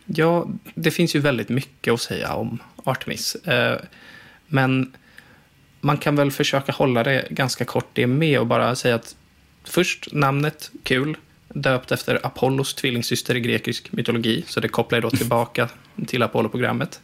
Ja, 0.05 0.47
det 0.75 0.91
finns 0.91 1.15
ju 1.15 1.19
väldigt 1.19 1.49
mycket 1.49 1.93
att 1.93 2.01
säga 2.01 2.33
om 2.33 2.59
Artemis. 2.83 3.35
Eh, 3.35 3.79
men 4.47 4.93
man 5.81 5.97
kan 5.97 6.15
väl 6.15 6.31
försöka 6.31 6.71
hålla 6.71 7.03
det 7.03 7.27
ganska 7.29 7.65
kort 7.65 7.89
det 7.93 8.07
med 8.07 8.39
och 8.39 8.47
bara 8.47 8.75
säga 8.75 8.95
att 8.95 9.15
först 9.63 10.13
namnet, 10.13 10.71
kul, 10.83 11.17
döpt 11.47 11.91
efter 11.91 12.25
Apollos 12.25 12.73
tvillingsyster 12.73 13.35
i 13.35 13.39
grekisk 13.39 13.91
mytologi, 13.91 14.43
så 14.47 14.59
det 14.59 14.67
kopplar 14.67 14.97
ju 14.97 15.01
då 15.01 15.09
tillbaka 15.09 15.69
till 16.07 16.23
Apollo-programmet. 16.23 17.01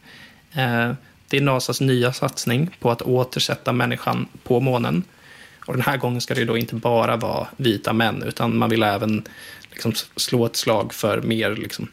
Det 1.29 1.37
är 1.37 1.41
NASAs 1.41 1.81
nya 1.81 2.13
satsning 2.13 2.69
på 2.79 2.91
att 2.91 3.01
återsätta 3.01 3.71
människan 3.71 4.27
på 4.43 4.59
månen. 4.59 5.03
Och 5.65 5.73
den 5.73 5.81
här 5.81 5.97
gången 5.97 6.21
ska 6.21 6.33
det 6.33 6.39
ju 6.39 6.45
då 6.45 6.57
inte 6.57 6.75
bara 6.75 7.15
vara 7.15 7.47
vita 7.57 7.93
män, 7.93 8.23
utan 8.23 8.57
man 8.57 8.69
vill 8.69 8.83
även 8.83 9.23
liksom 9.71 9.93
slå 10.15 10.45
ett 10.45 10.55
slag 10.55 10.93
för 10.93 11.21
mer 11.21 11.55
liksom, 11.55 11.87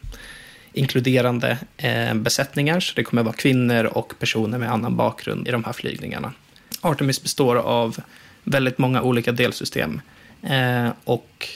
inkluderande 0.73 1.57
eh, 1.77 2.13
besättningar. 2.13 2.79
Så 2.79 2.93
det 2.95 3.03
kommer 3.03 3.23
vara 3.23 3.35
kvinnor 3.35 3.83
och 3.83 4.13
personer 4.19 4.57
med 4.57 4.71
annan 4.71 4.95
bakgrund 4.95 5.47
i 5.47 5.51
de 5.51 5.63
här 5.63 5.73
flygningarna. 5.73 6.33
Artemis 6.81 7.23
består 7.23 7.55
av 7.55 7.97
väldigt 8.43 8.77
många 8.77 9.01
olika 9.01 9.31
delsystem. 9.31 10.01
Eh, 10.41 10.89
och 11.03 11.47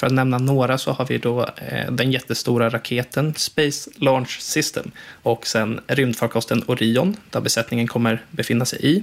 för 0.00 0.06
att 0.06 0.12
nämna 0.12 0.38
några 0.38 0.78
så 0.78 0.92
har 0.92 1.06
vi 1.06 1.18
då 1.18 1.42
eh, 1.56 1.90
den 1.92 2.12
jättestora 2.12 2.68
raketen 2.68 3.34
Space 3.34 3.90
Launch 3.96 4.40
System 4.40 4.90
och 5.22 5.46
sen 5.46 5.80
rymdfarkosten 5.86 6.62
Orion 6.66 7.16
där 7.30 7.40
besättningen 7.40 7.86
kommer 7.86 8.24
befinna 8.30 8.64
sig 8.64 8.78
i. 8.82 9.02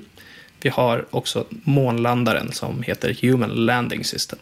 Vi 0.61 0.69
har 0.69 1.05
också 1.09 1.45
månlandaren 1.49 2.51
som 2.51 2.83
heter 2.83 3.17
Human 3.21 3.49
Landing 3.49 4.03
System. 4.03 4.39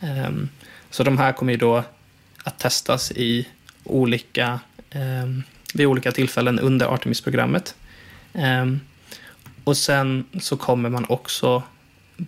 Ehm, 0.00 0.48
så 0.90 1.02
de 1.02 1.18
här 1.18 1.32
kommer 1.32 1.52
ju 1.52 1.58
då 1.58 1.84
att 2.44 2.58
testas 2.58 3.12
i 3.12 3.48
olika, 3.84 4.60
ehm, 4.90 5.42
vid 5.74 5.86
olika 5.86 6.12
tillfällen 6.12 6.58
under 6.58 6.86
Artemis-programmet. 6.86 7.74
Ehm, 8.34 8.80
och 9.64 9.76
sen 9.76 10.24
så 10.40 10.56
kommer 10.56 10.88
man 10.88 11.06
också 11.08 11.62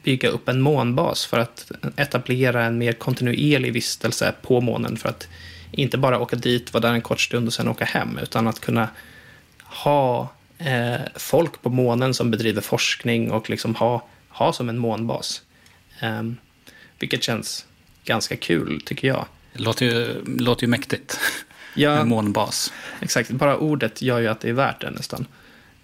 bygga 0.03 0.29
upp 0.29 0.49
en 0.49 0.61
månbas 0.61 1.27
för 1.27 1.39
att 1.39 1.73
etablera 1.97 2.65
en 2.65 2.79
mer 2.79 2.93
kontinuerlig 2.93 3.73
vistelse 3.73 4.35
på 4.43 4.61
månen 4.61 4.97
för 4.97 5.09
att 5.09 5.29
inte 5.71 5.99
bara 5.99 6.19
åka 6.19 6.37
dit, 6.37 6.73
vara 6.73 6.81
där 6.83 6.93
en 6.93 7.01
kort 7.03 7.21
stund 7.21 7.47
och 7.47 7.53
sen 7.53 7.69
åka 7.69 7.85
hem, 7.85 8.19
utan 8.23 8.47
att 8.47 8.61
kunna 8.61 8.89
ha 9.63 10.33
eh, 10.59 11.01
folk 11.17 11.63
på 11.63 11.69
månen 11.69 12.15
som 12.15 12.31
bedriver 12.31 12.61
forskning 12.61 13.31
och 13.31 13.51
liksom 13.51 13.75
ha, 13.75 14.07
ha 14.29 14.53
som 14.53 14.69
en 14.69 14.79
månbas. 14.79 15.43
Ehm, 16.01 16.37
vilket 16.99 17.23
känns 17.23 17.67
ganska 18.05 18.37
kul, 18.37 18.81
tycker 18.85 19.09
jag. 19.09 19.27
Det 19.53 19.63
låter 19.63 19.87
ju, 19.87 20.25
låter 20.39 20.63
ju 20.65 20.69
mäktigt. 20.71 21.19
Ja, 21.77 21.91
En 21.91 22.09
månbas. 22.09 22.73
exakt. 23.01 23.31
Bara 23.31 23.57
ordet 23.57 24.03
gör 24.03 24.21
ju 24.21 24.29
att 24.29 24.41
det 24.41 24.49
är 24.49 24.53
värt 24.53 24.81
det 24.81 24.91
nästan. 24.91 25.27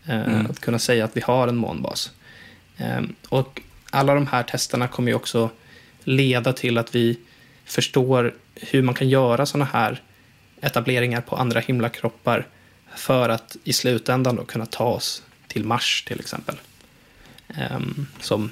Eh, 0.07 0.41
Att 0.51 0.61
kunna 0.61 0.79
säga 0.79 1.05
att 1.05 1.17
vi 1.17 1.21
har 1.21 1.49
en 1.49 1.57
månbas. 1.57 2.11
Eh, 2.77 3.01
och 3.29 3.61
alla 3.91 4.15
de 4.15 4.27
här 4.27 4.43
testerna 4.43 4.89
kommer 4.89 5.11
ju 5.11 5.15
också 5.15 5.51
leda 6.05 6.53
till 6.53 6.79
att 6.79 6.95
vi 6.95 7.19
förstår 7.65 8.35
hur 8.55 8.83
man 8.83 8.95
kan 8.95 9.09
göra 9.09 9.47
sådana 9.47 9.71
här 9.73 10.03
etableringar 10.61 11.21
på 11.21 11.37
andra 11.37 11.61
himlakroppar 11.61 12.47
för 12.97 13.29
att 13.29 13.57
i 13.65 13.73
slutändan 13.73 14.37
då 14.37 14.45
kunna 14.45 14.67
ta 14.67 14.85
oss 14.85 15.23
till 15.49 15.65
Mars 15.65 16.05
till 16.07 16.21
exempel. 16.21 16.55
Um, 17.71 18.07
som, 18.21 18.51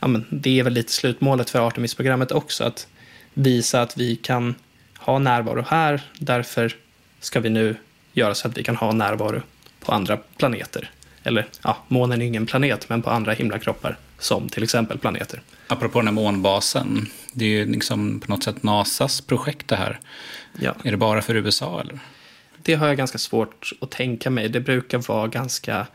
ja, 0.00 0.08
men 0.08 0.24
det 0.30 0.58
är 0.58 0.62
väl 0.62 0.72
lite 0.72 0.92
slutmålet 0.92 1.50
för 1.50 1.66
Artemis-programmet 1.66 2.32
också, 2.32 2.64
att 2.64 2.86
visa 3.34 3.82
att 3.82 3.96
vi 3.96 4.16
kan 4.16 4.54
ha 4.98 5.18
närvaro 5.18 5.64
här, 5.68 6.02
därför 6.18 6.76
ska 7.20 7.40
vi 7.40 7.50
nu 7.50 7.76
göra 8.12 8.34
så 8.34 8.48
att 8.48 8.58
vi 8.58 8.62
kan 8.62 8.76
ha 8.76 8.92
närvaro 8.92 9.42
på 9.80 9.92
andra 9.92 10.16
planeter. 10.16 10.90
Eller, 11.22 11.46
ja, 11.62 11.76
månen 11.88 12.22
är 12.22 12.26
ingen 12.26 12.46
planet, 12.46 12.88
men 12.88 13.02
på 13.02 13.10
andra 13.10 13.32
himlakroppar, 13.32 13.98
som 14.18 14.48
till 14.48 14.62
exempel 14.62 14.98
planeter. 14.98 15.42
Apropå 15.66 15.98
den 15.98 16.06
här 16.06 16.14
månbasen, 16.14 17.08
det 17.32 17.44
är 17.44 17.48
ju 17.48 17.66
liksom 17.66 18.20
på 18.20 18.32
något 18.32 18.42
sätt 18.42 18.62
NASAs 18.62 19.20
projekt 19.20 19.68
det 19.68 19.76
här. 19.76 20.00
Ja. 20.60 20.74
Är 20.84 20.90
det 20.90 20.96
bara 20.96 21.22
för 21.22 21.34
USA 21.34 21.80
eller? 21.80 21.98
Det 22.62 22.74
har 22.74 22.86
jag 22.86 22.96
ganska 22.96 23.18
svårt 23.18 23.72
att 23.80 23.90
tänka 23.90 24.30
mig. 24.30 24.48
Det 24.48 24.60
brukar 24.60 24.98
vara 24.98 25.26
ganska 25.26 25.86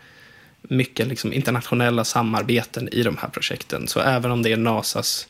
mycket 0.61 1.07
liksom 1.07 1.33
internationella 1.33 2.03
samarbeten 2.03 2.89
i 2.91 3.03
de 3.03 3.17
här 3.17 3.29
projekten. 3.29 3.87
Så 3.87 3.99
även 3.99 4.31
om 4.31 4.43
det 4.43 4.51
är 4.51 4.57
NASAs 4.57 5.27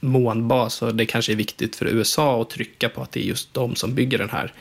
månbas 0.00 0.82
och 0.82 0.94
det 0.94 1.06
kanske 1.06 1.32
är 1.32 1.36
viktigt 1.36 1.76
för 1.76 1.86
USA 1.86 2.42
att 2.42 2.50
trycka 2.50 2.88
på 2.88 3.02
att 3.02 3.12
det 3.12 3.20
är 3.20 3.24
just 3.24 3.54
de 3.54 3.74
som 3.74 3.94
bygger 3.94 4.18
den 4.18 4.30
här, 4.30 4.52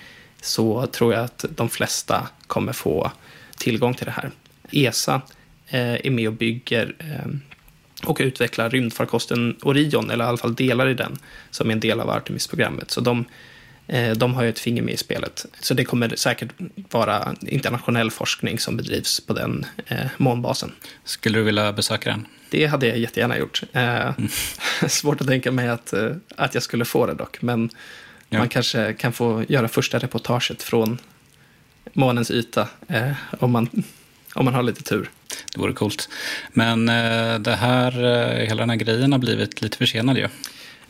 så 0.42 0.88
tror 0.88 1.14
jag 1.14 1.24
att 1.24 1.46
de 1.50 1.70
flesta 1.70 2.28
kommer 2.48 2.74
få 2.74 3.12
tillgång 3.58 3.94
till 3.94 4.06
det 4.06 4.12
här. 4.12 4.32
ESA 4.72 5.22
eh, 5.68 6.06
är 6.06 6.10
med 6.10 6.28
och 6.28 6.34
bygger 6.34 6.96
eh, 7.00 7.32
och 8.06 8.18
utvecklar 8.20 8.70
rymdfarkosten 8.70 9.56
Orion, 9.62 10.10
eller 10.10 10.26
i 10.26 10.28
alla 10.28 10.38
fall 10.38 10.56
delar 10.56 10.90
i 10.90 10.94
den, 10.94 11.18
som 11.52 11.70
är 11.70 11.74
en 11.74 11.80
del 11.80 12.00
av 12.00 12.10
Artemis-programmet. 12.10 12.92
Så 12.92 13.02
de, 13.02 13.26
eh, 13.88 14.12
de 14.12 14.34
har 14.34 14.44
ju 14.44 14.50
ett 14.50 14.60
finger 14.60 14.82
med 14.82 14.94
i 14.94 14.98
spelet. 14.98 15.46
Så 15.60 15.74
det 15.74 15.86
kommer 15.86 16.16
säkert 16.16 16.50
vara 16.92 17.36
internationell 17.42 18.12
forskning 18.12 18.60
som 18.60 18.78
bedrivs 18.78 19.20
på 19.20 19.34
den 19.34 19.66
eh, 19.88 20.08
månbasen. 20.18 20.72
Skulle 21.04 21.40
du 21.40 21.44
vilja 21.44 21.74
besöka 21.74 22.10
den? 22.10 22.26
Det 22.50 22.66
hade 22.66 22.88
jag 22.88 22.98
jättegärna 22.98 23.38
gjort. 23.38 23.64
Eh, 23.74 24.02
mm. 24.02 24.30
Svårt 24.88 25.22
att 25.22 25.28
tänka 25.28 25.52
mig 25.52 25.70
att, 25.70 25.94
eh, 25.94 26.12
att 26.36 26.54
jag 26.54 26.64
skulle 26.64 26.86
få 26.86 27.06
det 27.06 27.14
dock, 27.14 27.42
men 27.42 27.70
ja. 28.30 28.38
man 28.40 28.50
kanske 28.50 28.94
kan 28.94 29.14
få 29.14 29.44
göra 29.48 29.68
första 29.68 30.00
reportaget 30.00 30.64
från 30.64 30.98
månens 31.94 32.32
yta 32.32 32.68
eh, 32.88 33.12
om, 33.40 33.52
man, 33.52 33.84
om 34.34 34.46
man 34.46 34.54
har 34.54 34.64
lite 34.64 34.84
tur. 34.84 35.10
Det 35.54 35.62
vore 35.62 35.74
coolt. 35.74 36.10
Men 36.54 36.90
eh, 36.90 37.40
det 37.40 37.56
här, 37.56 38.04
eh, 38.04 38.48
hela 38.48 38.62
den 38.62 38.70
här 38.70 38.78
grejen 38.78 39.12
har 39.12 39.20
blivit 39.20 39.62
lite 39.62 39.78
försenad 39.78 40.18
ju. 40.18 40.28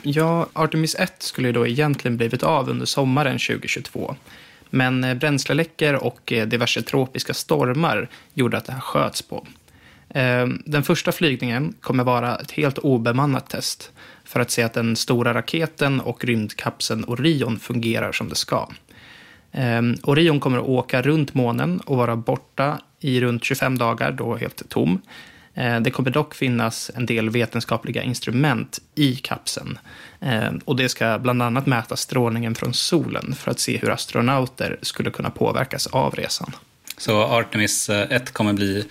Ja, 0.02 0.50
Artemis 0.54 0.96
1 0.96 1.14
skulle 1.24 1.48
ju 1.48 1.52
då 1.52 1.68
egentligen 1.68 2.18
blivit 2.18 2.44
av 2.44 2.70
under 2.70 2.86
sommaren 2.86 3.40
2022. 3.40 4.16
Men 4.70 5.04
eh, 5.04 5.14
bränsleläckor 5.14 5.94
och 5.94 6.34
diverse 6.48 6.82
tropiska 6.82 7.34
stormar 7.34 8.10
gjorde 8.34 8.58
att 8.58 8.66
det 8.66 8.72
här 8.72 8.80
sköts 8.80 9.22
på. 9.22 9.48
Ehm, 10.10 10.62
den 10.66 10.84
första 10.84 11.12
flygningen 11.12 11.74
kommer 11.82 12.04
vara 12.04 12.36
ett 12.36 12.52
helt 12.52 12.78
obemannat 12.78 13.50
test 13.50 13.92
för 14.24 14.40
att 14.40 14.52
se 14.52 14.64
att 14.64 14.74
den 14.74 14.96
stora 14.96 15.34
raketen 15.34 16.00
och 16.00 16.26
rymdkapseln 16.26 17.04
Orion 17.04 17.60
fungerar 17.60 18.12
som 18.12 18.30
det 18.30 18.36
ska. 18.36 18.70
Orion 20.04 20.40
kommer 20.40 20.58
att 20.58 20.68
åka 20.68 21.02
runt 21.02 21.34
månen 21.34 21.80
och 21.80 21.98
vara 21.98 22.16
borta 22.16 22.80
i 23.00 23.22
runt 23.22 23.44
25 23.44 23.78
dagar, 23.78 24.12
då 24.12 24.36
helt 24.36 24.70
tom. 24.70 25.02
Eh, 25.60 25.80
det 25.80 25.92
kommer 25.92 26.12
dock 26.12 26.36
finnas 26.36 26.92
en 26.96 27.06
del 27.06 27.30
vetenskapliga 27.30 28.04
instrument 28.04 28.80
i 28.96 29.16
kapseln. 29.16 29.80
Eh, 30.20 30.52
och 30.66 30.76
det 30.76 30.90
ska 30.90 31.20
bland 31.20 31.42
annat 31.42 31.66
mäta 31.66 31.96
strålningen 31.96 32.56
från 32.56 32.74
solen 32.74 33.36
för 33.36 33.52
att 33.52 33.60
se 33.60 33.78
hur 33.78 33.90
astronauter 33.90 34.80
skulle 34.82 35.12
kunna 35.12 35.30
påverkas 35.30 35.88
av 35.88 36.16
resan. 36.16 36.56
Så 36.98 37.24
Artemis 37.24 37.90
1 37.90 38.12
eh, 38.12 38.20
kommer 38.34 38.54
bli... 38.54 38.86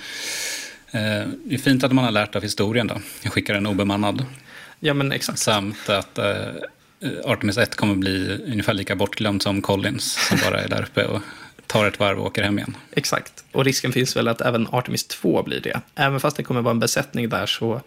Det 0.91 1.55
är 1.55 1.59
fint 1.59 1.85
att 1.85 1.93
man 1.93 2.05
har 2.05 2.11
lärt 2.11 2.37
av 2.37 2.43
historien 2.43 2.87
då. 2.87 2.95
Jag 3.23 3.33
skickar 3.33 3.55
en 3.55 3.67
obemannad. 3.67 4.25
Ja, 4.81 4.95
men 4.95 5.13
exakt. 5.13 5.39
Samt 5.39 5.89
att 5.89 6.19
Eh, 7.01 7.11
Artemis 7.25 7.59
1 7.59 7.77
kommer 7.77 7.95
bli 7.95 8.43
ungefär 8.47 8.75
lika 8.75 8.97
bortglömd 8.97 9.43
som 9.43 9.63
Collins 9.63 10.29
som 10.29 10.39
bara 10.45 10.61
är 10.61 10.69
där 10.69 10.83
uppe 10.83 11.05
och 11.05 11.21
tar 11.67 11.87
ett 11.87 11.99
varv 11.99 12.19
och 12.19 12.27
åker 12.27 12.43
hem 12.43 12.59
igen. 12.59 12.77
Exakt, 12.93 13.45
och 13.53 13.65
risken 13.65 13.93
finns 13.93 14.17
väl 14.17 14.29
att 14.29 14.41
även 14.41 14.67
Artemis 14.71 15.07
2 15.07 15.43
blir 15.43 15.61
det. 15.61 15.81
Även 15.95 16.21
fast 16.21 16.37
det 16.37 16.43
kommer 16.43 16.63
vara 16.63 16.73
en 16.73 16.81
besättning 16.81 17.29
där 17.29 17.47
så, 17.47 17.81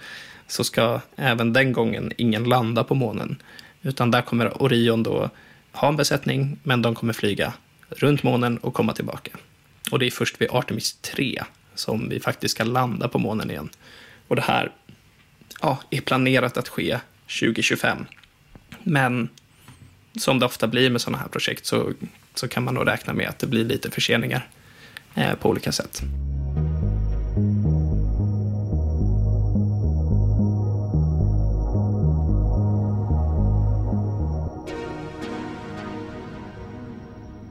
så 0.47 0.63
ska 0.63 1.01
även 1.15 1.53
den 1.53 1.71
gången 1.71 2.11
ingen 2.17 2.43
landa 2.43 2.83
på 2.83 2.95
månen. 2.95 3.41
Utan 3.81 4.11
där 4.11 4.21
kommer 4.21 4.63
Orion 4.63 5.03
då 5.03 5.29
ha 5.71 5.87
en 5.87 5.97
besättning, 5.97 6.59
men 6.63 6.81
de 6.81 6.95
kommer 6.95 7.13
flyga 7.13 7.53
runt 7.89 8.23
månen 8.23 8.57
och 8.57 8.73
komma 8.73 8.93
tillbaka. 8.93 9.31
Och 9.91 9.99
det 9.99 10.05
är 10.05 10.11
först 10.11 10.41
vid 10.41 10.49
Artemis 10.51 10.93
3 10.93 11.43
som 11.75 12.09
vi 12.09 12.19
faktiskt 12.19 12.55
ska 12.55 12.63
landa 12.63 13.07
på 13.07 13.19
månen 13.19 13.51
igen. 13.51 13.69
Och 14.27 14.35
det 14.35 14.41
här 14.41 14.71
ja, 15.61 15.79
är 15.89 16.01
planerat 16.01 16.57
att 16.57 16.67
ske 16.67 16.99
2025. 17.39 18.05
Men 18.83 19.29
som 20.19 20.39
det 20.39 20.45
ofta 20.45 20.67
blir 20.67 20.89
med 20.89 21.01
sådana 21.01 21.17
här 21.17 21.27
projekt 21.27 21.65
så 21.65 21.93
så 22.35 22.47
kan 22.47 22.63
man 22.63 22.73
nog 22.73 22.87
räkna 22.87 23.13
med 23.13 23.27
att 23.29 23.39
det 23.39 23.47
blir 23.47 23.65
lite 23.65 23.91
förseningar 23.91 24.47
eh, 25.15 25.33
på 25.33 25.49
olika 25.49 25.71
sätt. 25.71 26.01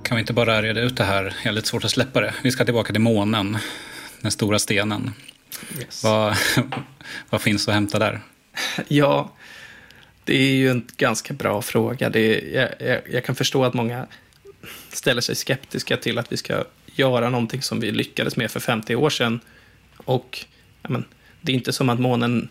Kan 0.02 0.16
vi 0.16 0.20
inte 0.20 0.32
bara 0.32 0.62
reda 0.62 0.80
ut 0.80 0.96
det 0.96 1.04
här? 1.04 1.36
Jag 1.42 1.50
har 1.50 1.52
lite 1.52 1.68
svårt 1.68 1.84
att 1.84 1.90
släppa 1.90 2.20
det. 2.20 2.34
Vi 2.42 2.50
ska 2.50 2.64
tillbaka 2.64 2.92
till 2.92 3.02
månen, 3.02 3.58
den 4.20 4.30
stora 4.30 4.58
stenen. 4.58 5.10
Yes. 5.78 6.04
Vad, 6.04 6.36
vad 7.30 7.40
finns 7.40 7.68
att 7.68 7.74
hämta 7.74 7.98
där? 7.98 8.20
Ja, 8.88 9.32
det 10.30 10.36
är 10.36 10.54
ju 10.54 10.70
en 10.70 10.86
ganska 10.96 11.34
bra 11.34 11.62
fråga. 11.62 12.10
Det 12.10 12.20
är, 12.20 12.54
jag, 12.60 12.88
jag, 12.90 13.00
jag, 13.12 13.24
kan 13.24 13.34
förstå 13.34 13.64
att 13.64 13.74
många 13.74 14.06
ställer 14.88 15.20
sig 15.20 15.34
skeptiska 15.34 15.96
till 15.96 16.18
att 16.18 16.32
vi 16.32 16.36
ska 16.36 16.64
göra 16.86 17.30
någonting 17.30 17.62
som 17.62 17.80
vi 17.80 17.90
lyckades 17.90 18.36
med 18.36 18.50
för 18.50 18.60
50 18.60 18.96
år 18.96 19.10
sedan. 19.10 19.40
Och 19.96 20.44
men, 20.82 21.04
det 21.40 21.52
är 21.52 21.56
inte 21.56 21.72
som 21.72 21.88
att 21.88 22.00
månen 22.00 22.48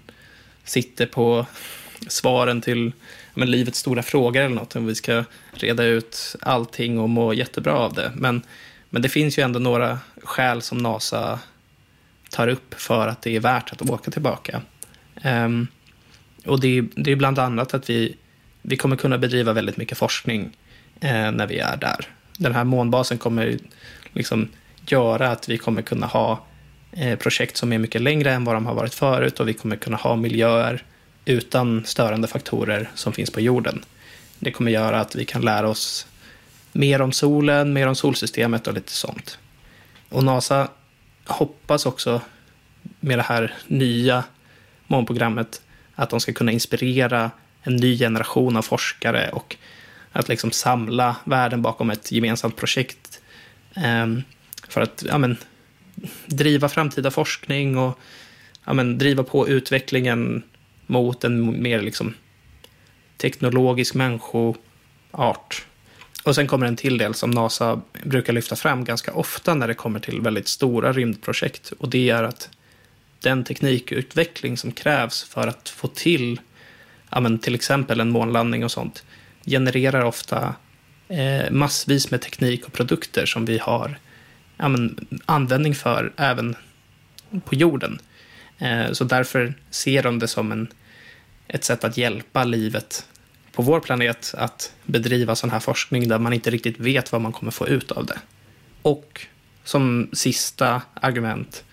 sitter 0.64 1.06
på 1.06 1.46
svaren 2.08 2.62
till 2.62 2.92
men, 3.34 3.52
livets 3.52 3.80
stora 3.80 4.04
frågor 4.04 4.42
eller 4.42 4.56
något. 4.56 4.76
Om 4.76 4.86
vi 4.86 4.96
ska 4.96 5.24
reda 5.52 5.84
ut 5.84 6.36
allting 6.42 7.00
och 7.00 7.10
må 7.10 7.34
jättebra 7.34 7.74
av 7.74 7.94
det. 7.94 8.12
Men, 8.16 8.42
men 8.90 9.02
det 9.02 9.10
finns 9.10 9.40
ju 9.40 9.44
ändå 9.44 9.60
några 9.60 10.00
skäl 10.24 10.62
som 10.62 10.78
NASA 10.78 11.40
tar 12.30 12.48
upp 12.48 12.74
för 12.74 13.08
att 13.08 13.22
det 13.22 13.36
är 13.36 13.40
värt 13.40 13.72
att 13.72 13.90
åka 13.90 14.12
tillbaka. 14.12 14.62
Um, 15.24 15.68
och 16.46 16.60
det 16.60 16.78
är, 16.78 16.86
det 16.96 17.12
är 17.12 17.16
bland 17.16 17.40
annat 17.40 17.74
att 17.74 17.90
vi, 17.90 18.16
vi 18.62 18.78
kommer 18.78 18.96
kunna 18.96 19.18
bedriva 19.18 19.54
väldigt 19.54 19.78
mycket 19.78 19.98
forskning 19.98 20.58
eh, 21.00 21.32
när 21.32 21.48
vi 21.48 21.60
är 21.60 21.78
där 21.78 22.08
den 22.40 22.56
här 22.56 22.64
månbasen 22.64 23.18
kommer 23.18 23.58
liksom 24.14 24.50
göra 24.88 25.32
att 25.32 25.50
vi 25.50 25.58
kommer 25.58 25.82
kunna 25.82 26.08
ha 26.08 26.46
eh, 26.92 27.20
projekt 27.20 27.58
som 27.58 27.74
är 27.74 27.78
mycket 27.78 28.02
längre 28.02 28.34
än 28.34 28.44
vad 28.44 28.56
de 28.56 28.66
har 28.66 28.74
varit 28.74 28.94
förut 28.94 29.40
och 29.40 29.48
vi 29.48 29.54
kommer 29.54 29.76
kunna 29.76 29.98
ha 29.98 30.16
miljöer 30.16 30.84
utan 31.26 31.86
störande 31.86 32.28
faktorer 32.28 32.90
som 32.96 33.14
finns 33.14 33.30
på 33.30 33.42
jorden. 33.42 33.86
Det 34.40 34.52
kommer 34.52 34.72
göra 34.72 35.00
att 35.00 35.16
vi 35.16 35.26
kan 35.26 35.42
lära 35.42 35.70
oss 35.70 36.08
mer 36.72 37.02
om 37.02 37.12
solen, 37.12 37.74
mer 37.74 37.88
om 37.88 37.96
solsystemet 37.96 38.68
och 38.68 38.74
lite 38.74 38.92
sånt. 38.92 39.40
Och 40.10 40.24
NASA 40.24 40.68
hoppas 41.26 41.86
också 41.86 42.22
med 43.00 43.18
det 43.18 43.24
här 43.24 43.54
nya 43.68 44.24
månprogrammet 44.88 45.62
att 46.00 46.10
de 46.10 46.20
ska 46.20 46.34
kunna 46.34 46.52
inspirera 46.52 47.32
en 47.64 47.76
ny 47.76 47.98
generation 47.98 48.58
av 48.58 48.62
forskare 48.62 49.30
och 49.30 49.56
att 50.12 50.30
liksom 50.30 50.52
samla 50.52 51.16
världen 51.24 51.62
bakom 51.62 51.90
ett 51.90 52.12
gemensamt 52.12 52.56
projekt. 52.56 53.22
Ehm, 53.76 54.24
för 54.68 54.82
att 54.82 55.04
ja, 55.08 55.18
men, 55.18 55.38
driva 56.26 56.70
framtida 56.70 57.12
forskning 57.12 57.78
och 57.78 58.00
ja, 58.66 58.74
men, 58.74 58.98
driva 58.98 59.24
på 59.24 59.48
utvecklingen 59.48 60.44
mot 60.86 61.24
en 61.24 61.64
mer 61.64 61.82
liksom, 61.82 62.14
teknologisk 63.18 63.96
människoart. 63.96 65.66
Och 66.24 66.36
sen 66.36 66.48
kommer 66.48 66.66
en 66.66 66.76
till 66.76 66.98
del 66.98 67.14
som 67.14 67.32
NASA 67.32 67.82
brukar 68.04 68.34
lyfta 68.34 68.56
fram 68.56 68.84
ganska 68.84 69.14
ofta 69.14 69.54
när 69.54 69.68
det 69.68 69.74
kommer 69.74 70.00
till 70.00 70.22
väldigt 70.22 70.48
stora 70.48 70.94
rymdprojekt. 70.94 71.72
Och 71.80 71.90
det 71.90 72.10
är 72.10 72.24
att 72.24 72.50
den 73.20 73.44
teknikutveckling 73.44 74.58
som 74.58 74.72
krävs 74.72 75.24
för 75.24 75.48
att 75.48 75.70
få 75.70 75.88
till 75.88 76.40
ja, 77.10 77.20
men, 77.20 77.40
till 77.40 77.56
exempel 77.56 78.00
en 78.00 78.10
månlandning 78.10 78.64
och 78.64 78.72
sånt 78.72 79.04
genererar 79.46 80.02
ofta 80.02 80.56
eh, 81.08 81.52
massvis 81.52 82.12
med 82.12 82.22
teknik 82.22 82.66
och 82.66 82.74
produkter 82.74 83.26
som 83.26 83.46
vi 83.46 83.58
har 83.58 84.00
ja, 84.58 84.68
men, 84.68 85.08
användning 85.26 85.76
för 85.76 86.14
även 86.18 86.56
på 87.46 87.56
jorden. 87.56 88.00
Eh, 88.58 88.92
så 88.92 89.04
därför 89.04 89.54
ser 89.70 90.04
de 90.04 90.20
det 90.20 90.28
som 90.28 90.52
en, 90.52 90.68
ett 91.48 91.64
sätt 91.64 91.84
att 91.84 91.98
hjälpa 91.98 92.44
livet 92.44 93.06
på 93.52 93.62
vår 93.62 93.80
planet 93.80 94.34
att 94.38 94.74
bedriva 94.86 95.36
sån 95.36 95.50
här 95.50 95.60
forskning 95.60 96.08
där 96.08 96.20
man 96.20 96.34
inte 96.34 96.50
riktigt 96.50 96.80
vet 96.80 97.12
vad 97.12 97.22
man 97.22 97.32
kommer 97.32 97.52
få 97.52 97.68
ut 97.68 97.92
av 97.92 98.06
det. 98.06 98.20
Och 98.82 99.28
som 99.64 100.10
sista 100.14 100.82
argument 100.94 101.64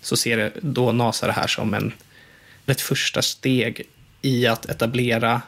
så 0.00 0.16
ser 0.16 0.52
då 0.62 0.92
NASA 0.92 1.26
det 1.26 1.32
här 1.32 1.46
som 1.46 1.74
en, 1.74 1.92
ett 2.66 2.80
första 2.80 3.22
steg 3.22 3.82
i 4.22 4.46
att 4.46 4.66
etablera 4.66 5.42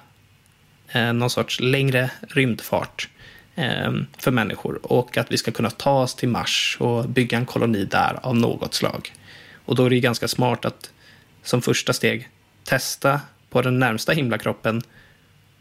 eh, 0.89 1.13
någon 1.13 1.31
sorts 1.31 1.61
längre 1.61 2.11
rymdfart 2.29 3.09
eh, 3.55 3.93
för 4.19 4.31
människor 4.31 4.87
och 4.87 5.17
att 5.17 5.33
vi 5.33 5.37
ska 5.37 5.51
kunna 5.51 5.71
ta 5.71 6.03
oss 6.03 6.15
till 6.15 6.29
Mars 6.29 6.77
och 6.81 7.09
bygga 7.09 7.39
en 7.39 7.47
koloni 7.47 7.85
där 7.85 8.19
av 8.23 8.37
något 8.37 8.75
slag. 8.75 9.13
Och 9.65 9.75
då 9.75 9.85
är 9.85 9.91
det 9.91 10.01
ganska 10.01 10.29
smart 10.29 10.65
att 10.65 10.91
som 11.43 11.63
första 11.63 11.93
steg 11.93 12.29
testa 12.65 13.21
på 13.51 13.63
den 13.63 13.79
närmsta 13.79 14.13
himlakroppen 14.13 14.83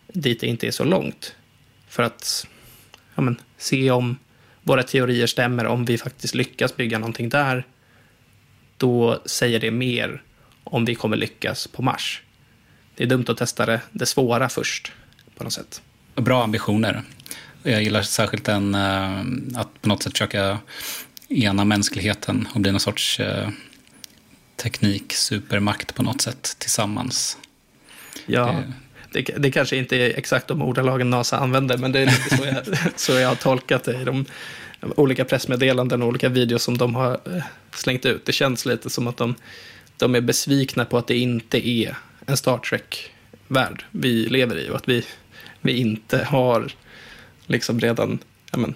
dit 0.07 0.39
det 0.39 0.47
inte 0.47 0.67
är 0.67 0.71
så 0.71 0.83
långt. 0.83 1.35
För 1.87 2.03
att 2.03 2.47
ja, 3.15 3.21
men, 3.21 3.39
se 3.57 3.91
om 3.91 4.17
våra 4.63 4.83
teorier 4.83 5.27
stämmer, 5.27 5.65
om 5.65 5.85
vi 5.85 5.97
faktiskt 5.97 6.35
lyckas 6.35 6.75
bygga 6.75 6.99
någonting 6.99 7.29
där, 7.29 7.65
då 8.81 9.21
säger 9.25 9.59
det 9.59 9.71
mer 9.71 10.21
om 10.63 10.85
vi 10.85 10.95
kommer 10.95 11.17
lyckas 11.17 11.67
på 11.67 11.81
Mars. 11.81 12.21
Det 12.95 13.03
är 13.03 13.07
dumt 13.07 13.25
att 13.27 13.37
testa 13.37 13.65
det, 13.65 13.81
det 13.91 14.05
svåra 14.05 14.49
först, 14.49 14.91
på 15.37 15.43
något 15.43 15.53
sätt. 15.53 15.81
Bra 16.15 16.43
ambitioner. 16.43 17.03
Jag 17.63 17.83
gillar 17.83 18.01
särskilt 18.01 18.45
den, 18.45 18.75
eh, 18.75 19.19
att 19.59 19.81
på 19.81 19.89
något 19.89 20.03
sätt 20.03 20.11
försöka 20.11 20.57
ena 21.29 21.65
mänskligheten 21.65 22.47
och 22.53 22.61
bli 22.61 22.71
någon 22.71 22.79
sorts 22.79 23.19
eh, 23.19 23.49
teknik-supermakt 24.55 25.95
på 25.95 26.03
något 26.03 26.21
sätt 26.21 26.55
tillsammans. 26.57 27.37
Ja, 28.25 28.63
det, 29.11 29.21
det 29.21 29.51
kanske 29.51 29.77
inte 29.77 29.95
är 29.95 30.17
exakt 30.17 30.47
de 30.47 30.61
ordalagen 30.61 31.09
NASA 31.09 31.37
använder, 31.37 31.77
men 31.77 31.91
det 31.91 31.99
är 31.99 32.05
lite 32.05 32.37
så 32.37 32.45
jag, 32.45 32.91
så 32.95 33.11
jag 33.11 33.27
har 33.27 33.35
tolkat 33.35 33.83
det 33.83 34.01
i 34.01 34.03
de 34.03 34.25
olika 34.81 35.25
pressmeddelanden 35.25 36.01
och 36.01 36.07
olika 36.07 36.29
videos 36.29 36.63
som 36.63 36.77
de 36.77 36.95
har 36.95 37.11
eh, 37.11 37.43
slängt 37.73 38.05
ut. 38.05 38.25
Det 38.25 38.31
känns 38.31 38.65
lite 38.65 38.89
som 38.89 39.07
att 39.07 39.17
de, 39.17 39.35
de 39.97 40.15
är 40.15 40.21
besvikna 40.21 40.85
på 40.85 40.97
att 40.97 41.07
det 41.07 41.17
inte 41.17 41.69
är 41.69 41.97
en 42.25 42.37
Star 42.37 42.57
Trek-värld 42.57 43.85
vi 43.91 44.25
lever 44.25 44.57
i 44.59 44.69
och 44.69 44.75
att 44.75 44.89
vi, 44.89 45.05
vi 45.61 45.77
inte 45.77 46.23
har 46.23 46.71
liksom 47.45 47.79
redan 47.79 48.19
ja 48.51 48.57
men, 48.57 48.75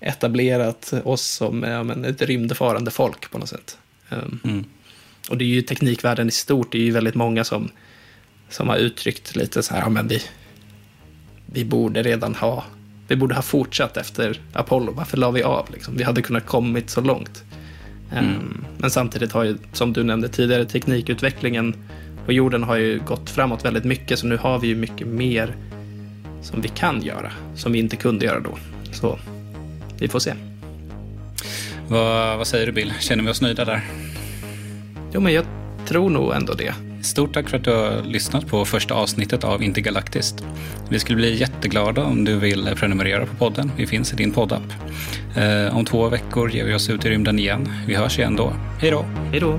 etablerat 0.00 0.92
oss 1.04 1.22
som 1.22 1.62
ja 1.62 1.82
men, 1.82 2.04
ett 2.04 2.22
rymdfarande 2.22 2.90
folk 2.90 3.30
på 3.30 3.38
något 3.38 3.48
sätt. 3.48 3.78
Um, 4.08 4.40
mm. 4.44 4.64
Och 5.30 5.38
det 5.38 5.44
är 5.44 5.48
ju 5.48 5.62
teknikvärlden 5.62 6.28
i 6.28 6.30
stort, 6.30 6.72
det 6.72 6.78
är 6.78 6.82
ju 6.82 6.90
väldigt 6.90 7.14
många 7.14 7.44
som, 7.44 7.70
som 8.48 8.68
har 8.68 8.76
uttryckt 8.76 9.36
lite 9.36 9.62
så 9.62 9.74
här, 9.74 9.80
ja 9.80 9.88
men 9.88 10.08
vi, 10.08 10.22
vi 11.46 11.64
borde 11.64 12.02
redan 12.02 12.34
ha, 12.34 12.64
vi 13.08 13.16
borde 13.16 13.34
ha 13.34 13.42
fortsatt 13.42 13.96
efter 13.96 14.40
Apollo, 14.52 14.92
varför 14.92 15.16
la 15.16 15.30
vi 15.30 15.42
av 15.42 15.66
liksom? 15.72 15.96
Vi 15.96 16.04
hade 16.04 16.22
kunnat 16.22 16.46
kommit 16.46 16.90
så 16.90 17.00
långt. 17.00 17.44
Ehm, 18.12 18.24
mm. 18.24 18.64
Men 18.78 18.90
samtidigt 18.90 19.32
har 19.32 19.44
ju, 19.44 19.56
som 19.72 19.92
du 19.92 20.04
nämnde 20.04 20.28
tidigare, 20.28 20.64
teknikutvecklingen 20.64 21.74
på 22.26 22.32
jorden 22.32 22.62
har 22.62 22.76
ju 22.76 23.00
gått 23.06 23.30
framåt 23.30 23.64
väldigt 23.64 23.84
mycket, 23.84 24.18
så 24.18 24.26
nu 24.26 24.36
har 24.36 24.58
vi 24.58 24.68
ju 24.68 24.76
mycket 24.76 25.06
mer 25.06 25.54
som 26.42 26.60
vi 26.60 26.68
kan 26.68 27.02
göra, 27.02 27.32
som 27.54 27.72
vi 27.72 27.78
inte 27.78 27.96
kunde 27.96 28.24
göra 28.24 28.40
då. 28.40 28.58
Så 28.92 29.18
vi 29.98 30.08
får 30.08 30.18
se. 30.18 30.34
Vad, 31.88 32.38
vad 32.38 32.46
säger 32.46 32.66
du 32.66 32.72
Bill? 32.72 32.92
Känner 33.00 33.24
vi 33.24 33.30
oss 33.30 33.40
nöjda 33.40 33.64
där? 33.64 33.84
Jo, 35.12 35.20
men 35.20 35.32
jag 35.32 35.44
tror 35.86 36.10
nog 36.10 36.34
ändå 36.34 36.52
det. 36.52 36.74
Stort 37.02 37.34
tack 37.34 37.48
för 37.48 37.56
att 37.56 37.64
du 37.64 37.70
har 37.70 38.02
lyssnat 38.02 38.46
på 38.46 38.64
första 38.64 38.94
avsnittet 38.94 39.44
av 39.44 39.62
Intergalaktiskt. 39.62 40.44
Vi 40.88 40.98
skulle 40.98 41.16
bli 41.16 41.40
jätteglada 41.40 42.04
om 42.04 42.24
du 42.24 42.38
vill 42.38 42.74
prenumerera 42.76 43.26
på 43.26 43.34
podden. 43.34 43.72
Vi 43.76 43.86
finns 43.86 44.12
i 44.12 44.16
din 44.16 44.32
poddapp. 44.32 44.72
Eh, 45.36 45.76
om 45.76 45.84
två 45.84 46.08
veckor 46.08 46.50
ger 46.50 46.64
vi 46.64 46.74
oss 46.74 46.90
ut 46.90 47.04
i 47.04 47.10
rymden 47.10 47.38
igen. 47.38 47.68
Vi 47.86 47.94
hörs 47.94 48.18
igen 48.18 48.36
då. 48.36 48.52
Hej 48.80 48.90
då! 48.90 49.04
Hej 49.30 49.40
då! 49.40 49.58